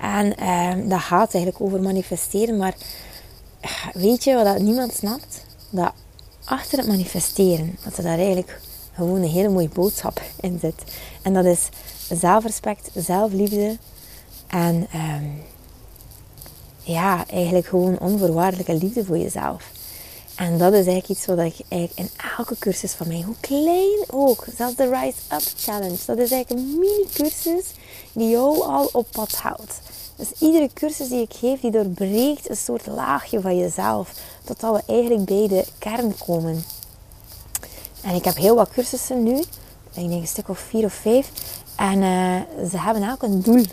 En 0.00 0.48
um, 0.48 0.88
dat 0.88 1.00
gaat 1.00 1.34
eigenlijk 1.34 1.64
over 1.64 1.82
manifesteren. 1.82 2.56
Maar 2.56 2.74
weet 3.92 4.24
je 4.24 4.34
wat 4.34 4.44
dat 4.44 4.58
niemand 4.58 4.94
snapt? 4.94 5.44
Dat 5.70 5.92
achter 6.44 6.78
het 6.78 6.86
manifesteren, 6.86 7.78
dat 7.84 7.96
er 7.96 8.02
daar 8.02 8.18
eigenlijk 8.18 8.60
gewoon 8.96 9.22
een 9.22 9.28
hele 9.28 9.48
mooie 9.48 9.68
boodschap 9.68 10.20
in 10.40 10.58
zit. 10.58 10.82
En 11.22 11.34
dat 11.34 11.44
is 11.44 11.68
zelfrespect, 12.18 12.90
zelfliefde 12.94 13.76
en 14.46 14.86
um, 14.94 15.42
ja, 16.82 17.24
eigenlijk 17.28 17.66
gewoon 17.66 17.98
onvoorwaardelijke 17.98 18.74
liefde 18.74 19.04
voor 19.04 19.18
jezelf. 19.18 19.70
En 20.36 20.58
dat 20.58 20.72
is 20.72 20.86
eigenlijk 20.86 21.08
iets 21.08 21.26
wat 21.26 21.38
ik 21.38 21.56
eigenlijk 21.68 21.92
in 21.98 22.10
elke 22.36 22.56
cursus 22.58 22.92
van 22.92 23.08
mij, 23.08 23.22
hoe 23.22 23.34
klein 23.40 24.04
ook, 24.10 24.44
zelfs 24.56 24.74
de 24.74 24.84
Rise 24.84 25.34
Up 25.34 25.42
Challenge, 25.56 25.96
dat 26.06 26.18
is 26.18 26.30
eigenlijk 26.30 26.50
een 26.50 26.78
mini-cursus 26.78 27.72
die 28.12 28.28
jou 28.28 28.62
al 28.62 28.88
op 28.92 29.06
pad 29.10 29.32
houdt. 29.32 29.80
Dus 30.16 30.28
iedere 30.38 30.70
cursus 30.74 31.08
die 31.08 31.22
ik 31.22 31.32
geef, 31.32 31.60
die 31.60 31.70
doorbreekt 31.70 32.50
een 32.50 32.56
soort 32.56 32.86
laagje 32.86 33.40
van 33.40 33.58
jezelf, 33.58 34.12
totdat 34.44 34.74
we 34.74 34.92
eigenlijk 34.92 35.24
bij 35.24 35.48
de 35.48 35.64
kern 35.78 36.14
komen. 36.26 36.64
En 38.06 38.14
ik 38.14 38.24
heb 38.24 38.36
heel 38.36 38.54
wat 38.54 38.70
cursussen 38.70 39.22
nu, 39.22 39.38
ik 39.38 39.48
denk 39.94 40.10
een 40.10 40.26
stuk 40.26 40.48
of 40.48 40.58
vier 40.58 40.84
of 40.84 40.92
vijf, 40.92 41.30
en 41.76 42.02
uh, 42.02 42.68
ze 42.70 42.78
hebben 42.78 43.10
ook 43.10 43.22
een 43.22 43.42
doel. 43.42 43.64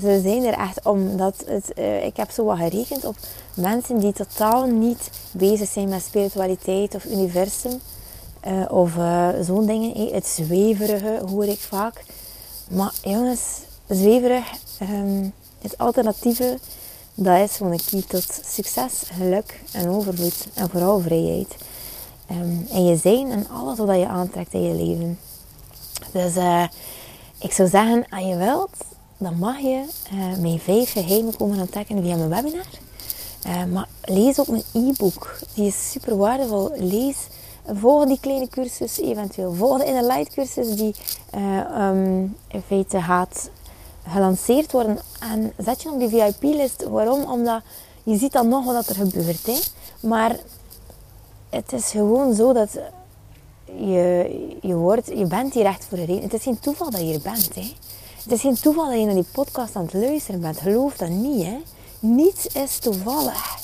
Ze 0.00 0.20
zijn 0.22 0.44
er 0.44 0.58
echt 0.58 0.86
omdat 0.86 1.42
het, 1.46 1.72
uh, 1.78 2.04
ik 2.04 2.16
heb 2.16 2.30
zo 2.30 2.44
wat 2.44 2.58
gerekend 2.58 3.04
op 3.04 3.16
mensen 3.54 3.98
die 3.98 4.12
totaal 4.12 4.66
niet 4.66 5.10
bezig 5.32 5.68
zijn 5.68 5.88
met 5.88 6.02
spiritualiteit 6.02 6.94
of 6.94 7.04
universum. 7.04 7.80
Uh, 8.48 8.72
of 8.72 8.92
zo'n 9.44 9.66
dingen. 9.66 10.14
Het 10.14 10.26
zweverige 10.26 11.22
hoor 11.28 11.44
ik 11.44 11.60
vaak. 11.60 12.04
Maar 12.70 12.92
jongens, 13.02 13.40
zweverig, 13.88 14.46
um, 14.82 15.32
het 15.58 15.78
alternatieve, 15.78 16.58
dat 17.14 17.38
is 17.50 17.56
gewoon 17.56 17.72
een 17.72 17.80
key 17.90 18.02
tot 18.08 18.40
succes, 18.46 18.92
geluk 19.12 19.60
en 19.72 19.88
overvloed. 19.88 20.46
En 20.54 20.70
vooral 20.70 21.00
vrijheid. 21.00 21.54
Um, 22.30 22.66
en 22.70 22.84
je 22.84 22.96
zijn 22.96 23.30
en 23.30 23.48
alles 23.48 23.78
wat 23.78 23.96
je 23.96 24.08
aantrekt 24.08 24.52
in 24.52 24.62
je 24.62 24.74
leven. 24.74 25.18
Dus 26.12 26.36
uh, 26.36 26.64
ik 27.38 27.52
zou 27.52 27.68
zeggen, 27.68 28.06
als 28.10 28.24
je 28.24 28.36
wilt, 28.36 28.76
dan 29.18 29.38
mag 29.38 29.58
je 29.58 29.84
uh, 30.12 30.36
mijn 30.38 30.58
vijf 30.58 30.92
geheimen 30.92 31.36
komen 31.36 31.60
ontdekken 31.60 32.02
via 32.02 32.16
mijn 32.16 32.28
webinar. 32.28 32.66
Uh, 33.46 33.64
maar 33.64 33.88
lees 34.04 34.40
ook 34.40 34.48
mijn 34.48 34.62
e-book. 34.72 35.38
Die 35.54 35.66
is 35.66 35.90
super 35.90 36.16
waardevol. 36.16 36.70
Lees, 36.76 37.16
volg 37.66 38.06
die 38.06 38.20
kleine 38.20 38.48
cursus 38.48 38.98
eventueel. 38.98 39.52
Volg 39.52 39.78
de 39.78 39.84
Inner 39.84 40.06
Light 40.06 40.34
cursus 40.34 40.76
die 40.76 40.94
um, 41.78 42.36
in 42.48 42.62
feite 42.66 43.00
gaat 43.00 43.50
gelanceerd 44.08 44.72
worden. 44.72 44.98
En 45.20 45.52
zet 45.56 45.82
je 45.82 45.90
op 45.90 45.98
die 45.98 46.08
VIP-list. 46.08 46.84
Waarom? 46.88 47.30
Omdat 47.30 47.62
je 48.02 48.16
ziet 48.16 48.32
dan 48.32 48.48
nog 48.48 48.64
wat 48.64 48.88
er 48.88 48.94
gebeurt. 48.94 49.46
Hè? 49.46 49.58
Maar 50.00 50.36
het 51.50 51.72
is 51.72 51.90
gewoon 51.90 52.34
zo 52.34 52.52
dat 52.52 52.78
je, 53.64 54.58
je, 54.62 54.74
wordt, 54.74 55.06
je 55.06 55.26
bent 55.26 55.54
hier 55.54 55.64
echt 55.64 55.84
voor 55.84 55.98
een. 55.98 56.22
Het 56.22 56.34
is 56.34 56.42
geen 56.42 56.60
toeval 56.60 56.90
dat 56.90 57.00
je 57.00 57.06
hier 57.06 57.20
bent. 57.20 57.54
Hè? 57.54 57.72
Het 58.22 58.32
is 58.32 58.40
geen 58.40 58.60
toeval 58.60 58.86
dat 58.86 58.98
je 58.98 59.04
naar 59.04 59.14
die 59.14 59.26
podcast 59.32 59.76
aan 59.76 59.84
het 59.84 59.92
luisteren 59.92 60.40
bent. 60.40 60.58
Geloof 60.60 60.96
dat 60.96 61.08
niet. 61.08 61.44
Hè? 61.44 61.58
Niets 62.00 62.46
is 62.46 62.78
toevallig. 62.78 63.58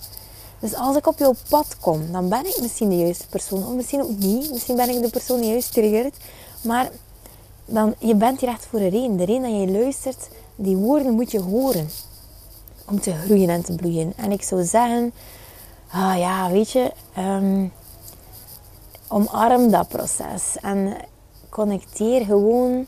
Dus 0.59 0.75
als 0.75 0.96
ik 0.96 1.07
op 1.07 1.18
jouw 1.18 1.35
pad 1.49 1.77
kom, 1.81 2.12
dan 2.12 2.29
ben 2.29 2.46
ik 2.46 2.59
misschien 2.61 2.88
de 2.88 2.96
juiste 2.96 3.27
persoon. 3.27 3.66
Of 3.66 3.75
misschien 3.75 4.03
ook 4.03 4.18
niet. 4.18 4.51
Misschien 4.51 4.77
ben 4.77 4.88
ik 4.88 5.03
de 5.03 5.11
persoon 5.11 5.40
die 5.40 5.51
juist 5.51 5.72
triggert. 5.72 6.16
Maar 6.62 6.90
dan, 7.64 7.94
je 7.99 8.14
bent 8.14 8.40
hier 8.40 8.49
echt 8.49 8.66
voor 8.70 8.81
een. 8.81 9.16
De 9.16 9.25
reden 9.25 9.42
dat 9.42 9.61
je 9.61 9.79
luistert, 9.79 10.29
die 10.57 10.77
woorden 10.77 11.12
moet 11.12 11.31
je 11.31 11.40
horen. 11.40 11.90
Om 12.88 13.01
te 13.01 13.12
groeien 13.12 13.49
en 13.49 13.62
te 13.62 13.75
bloeien. 13.75 14.12
En 14.16 14.33
ik 14.33 14.42
zou 14.42 14.64
zeggen, 14.64 15.12
ah 15.90 16.18
ja, 16.18 16.51
weet 16.51 16.70
je, 16.70 16.92
um, 17.18 17.72
omarm 19.09 19.70
dat 19.70 19.88
proces. 19.88 20.57
En 20.61 20.96
connecteer 21.49 22.25
gewoon 22.25 22.87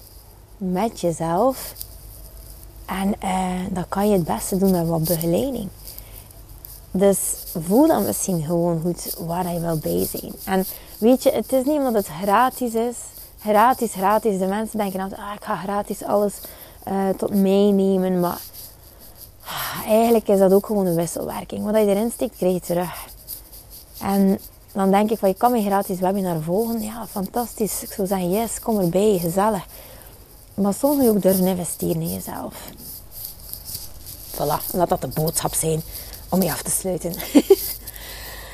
met 0.56 1.00
jezelf. 1.00 1.74
En 2.87 3.14
uh, 3.24 3.66
dat 3.70 3.84
kan 3.88 4.08
je 4.08 4.12
het 4.12 4.24
beste 4.24 4.56
doen 4.56 4.70
met 4.70 4.87
wat 4.87 5.04
begeleiding. 5.04 5.68
Dus 6.90 7.18
voel 7.58 7.87
dan 7.87 8.04
misschien 8.04 8.42
gewoon 8.42 8.80
goed 8.80 9.16
waar 9.26 9.52
je 9.52 9.61
wil 9.61 9.78
bij 9.78 10.06
zijn. 10.11 10.32
En 10.44 10.64
weet 10.98 11.22
je, 11.22 11.30
het 11.30 11.52
is 11.52 11.64
niet 11.64 11.78
omdat 11.78 11.94
het 11.94 12.06
gratis 12.22 12.74
is. 12.74 12.96
Gratis, 13.40 13.92
gratis. 13.92 14.38
De 14.38 14.46
mensen 14.46 14.78
denken 14.78 15.00
altijd, 15.00 15.20
ah, 15.20 15.34
ik 15.34 15.44
ga 15.44 15.56
gratis 15.56 16.04
alles 16.04 16.34
uh, 16.88 17.08
tot 17.16 17.34
meenemen. 17.34 18.20
Maar 18.20 18.40
eigenlijk 19.87 20.28
is 20.28 20.38
dat 20.38 20.52
ook 20.52 20.66
gewoon 20.66 20.87
een 20.87 20.94
wisselwerking. 20.94 21.64
Wat 21.64 21.74
je 21.74 21.87
erin 21.87 22.11
steekt, 22.11 22.37
krijg 22.37 22.54
je 22.54 22.61
terug. 22.61 23.06
En 24.00 24.38
dan 24.72 24.90
denk 24.90 25.11
ik 25.11 25.18
van, 25.18 25.28
je 25.28 25.34
kan 25.34 25.52
me 25.52 25.62
gratis 25.62 25.98
webinar 25.98 26.40
volgen. 26.40 26.80
Ja, 26.80 27.06
fantastisch. 27.06 27.82
Ik 27.82 27.92
zou 27.92 28.06
zeggen, 28.06 28.30
yes, 28.30 28.61
kom 28.61 28.78
erbij, 28.78 29.18
gezellig. 29.18 29.66
Maar 30.54 30.74
soms 30.74 30.96
moet 30.96 31.04
je 31.04 31.11
ook 31.11 31.22
durven 31.22 31.46
investeren 31.46 32.00
in 32.00 32.12
jezelf. 32.12 32.54
Voilà, 34.34 34.72
laat 34.72 34.88
dat 34.88 35.00
de 35.00 35.08
boodschap 35.08 35.54
zijn 35.54 35.82
om 36.28 36.42
je 36.42 36.50
af 36.50 36.62
te 36.62 36.70
sluiten. 36.70 37.14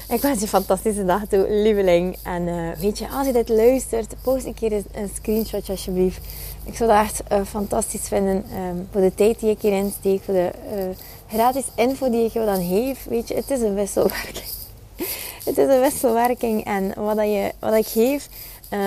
ik 0.08 0.20
wens 0.20 0.36
je 0.36 0.42
een 0.42 0.48
fantastische 0.48 1.04
dag 1.04 1.22
toe, 1.28 1.46
lieveling. 1.48 2.16
En 2.22 2.46
uh, 2.46 2.76
weet 2.78 2.98
je, 2.98 3.08
als 3.08 3.26
je 3.26 3.32
dit 3.32 3.48
luistert, 3.48 4.14
post 4.22 4.44
een 4.44 4.54
keer 4.54 4.72
een, 4.72 5.10
screenshot 5.14 5.68
alsjeblieft. 5.68 6.20
Ik 6.64 6.76
zou 6.76 6.90
dat 6.90 6.98
echt 6.98 7.22
uh, 7.32 7.40
fantastisch 7.46 8.08
vinden. 8.08 8.36
Um, 8.36 8.88
voor 8.92 9.00
de 9.00 9.14
tijd 9.14 9.40
die 9.40 9.50
ik 9.50 9.60
hierin 9.60 9.92
steek, 9.98 10.22
voor 10.22 10.34
de 10.34 10.50
uh, 10.76 10.84
gratis 11.28 11.64
info 11.74 12.10
die 12.10 12.24
ik 12.24 12.32
jou 12.32 12.46
dan 12.46 12.68
geef. 12.68 13.04
Weet 13.04 13.28
je, 13.28 13.34
het 13.34 13.50
is 13.50 13.60
een 13.60 13.74
wisselwerking. 13.74 14.50
het 15.44 15.58
is 15.58 15.68
een 15.68 15.80
wisselwerking. 15.80 16.64
En 16.64 16.92
wat, 16.96 17.16
dat 17.16 17.26
je, 17.26 17.52
wat 17.58 17.74
ik 17.74 17.86
geef, 17.86 18.28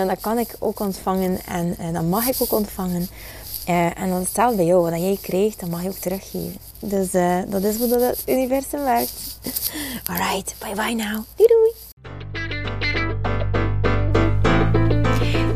dat 0.07 0.19
kan 0.19 0.37
ik 0.37 0.55
ook 0.59 0.79
ontvangen. 0.79 1.39
En 1.45 1.93
dat 1.93 2.03
mag 2.03 2.27
ik 2.27 2.35
ook 2.39 2.51
ontvangen. 2.51 3.07
En 3.75 4.09
dan 4.09 4.25
stel 4.25 4.55
bij 4.55 4.65
jou, 4.65 4.91
wat 4.91 4.99
jij 4.99 5.17
krijgt, 5.21 5.59
dat 5.59 5.69
mag 5.69 5.83
je 5.83 5.89
ook 5.89 5.95
teruggeven. 5.95 6.55
Dus 6.79 7.13
uh, 7.13 7.37
dat 7.47 7.63
is 7.63 7.77
hoe 7.77 7.87
dat 7.87 8.01
het 8.01 8.23
universum 8.27 8.83
werkt. 8.83 9.39
Alright, 10.09 10.55
bye 10.59 10.75
bye 10.75 10.95
now. 10.95 11.23
Doei 11.35 11.47
doei. 11.47 11.71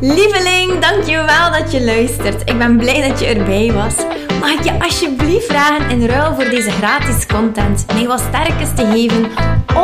Lieveling, 0.00 0.78
dankjewel 0.78 1.50
dat 1.50 1.72
je 1.72 1.84
luistert. 1.84 2.40
Ik 2.50 2.58
ben 2.58 2.76
blij 2.76 3.08
dat 3.08 3.20
je 3.20 3.26
erbij 3.26 3.72
was. 3.72 3.94
Mag 4.40 4.50
ik 4.50 4.64
je 4.64 4.84
alsjeblieft 4.84 5.46
vragen 5.46 5.90
in 5.90 6.06
ruil 6.06 6.34
voor 6.34 6.44
deze 6.44 6.70
gratis 6.70 7.26
content 7.26 7.86
mij 7.86 8.06
wat 8.06 8.20
sterkes 8.20 8.68
te 8.74 8.86
geven 8.86 9.24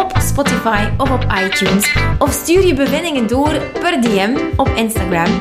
op 0.01 0.13
Spotify 0.21 0.89
of 0.97 1.11
op 1.11 1.27
iTunes? 1.45 1.95
Of 2.19 2.33
stuur 2.33 2.67
je 2.67 2.75
bevindingen 2.75 3.27
door 3.27 3.63
per 3.81 4.01
DM 4.01 4.37
op 4.57 4.69
Instagram. 4.69 5.41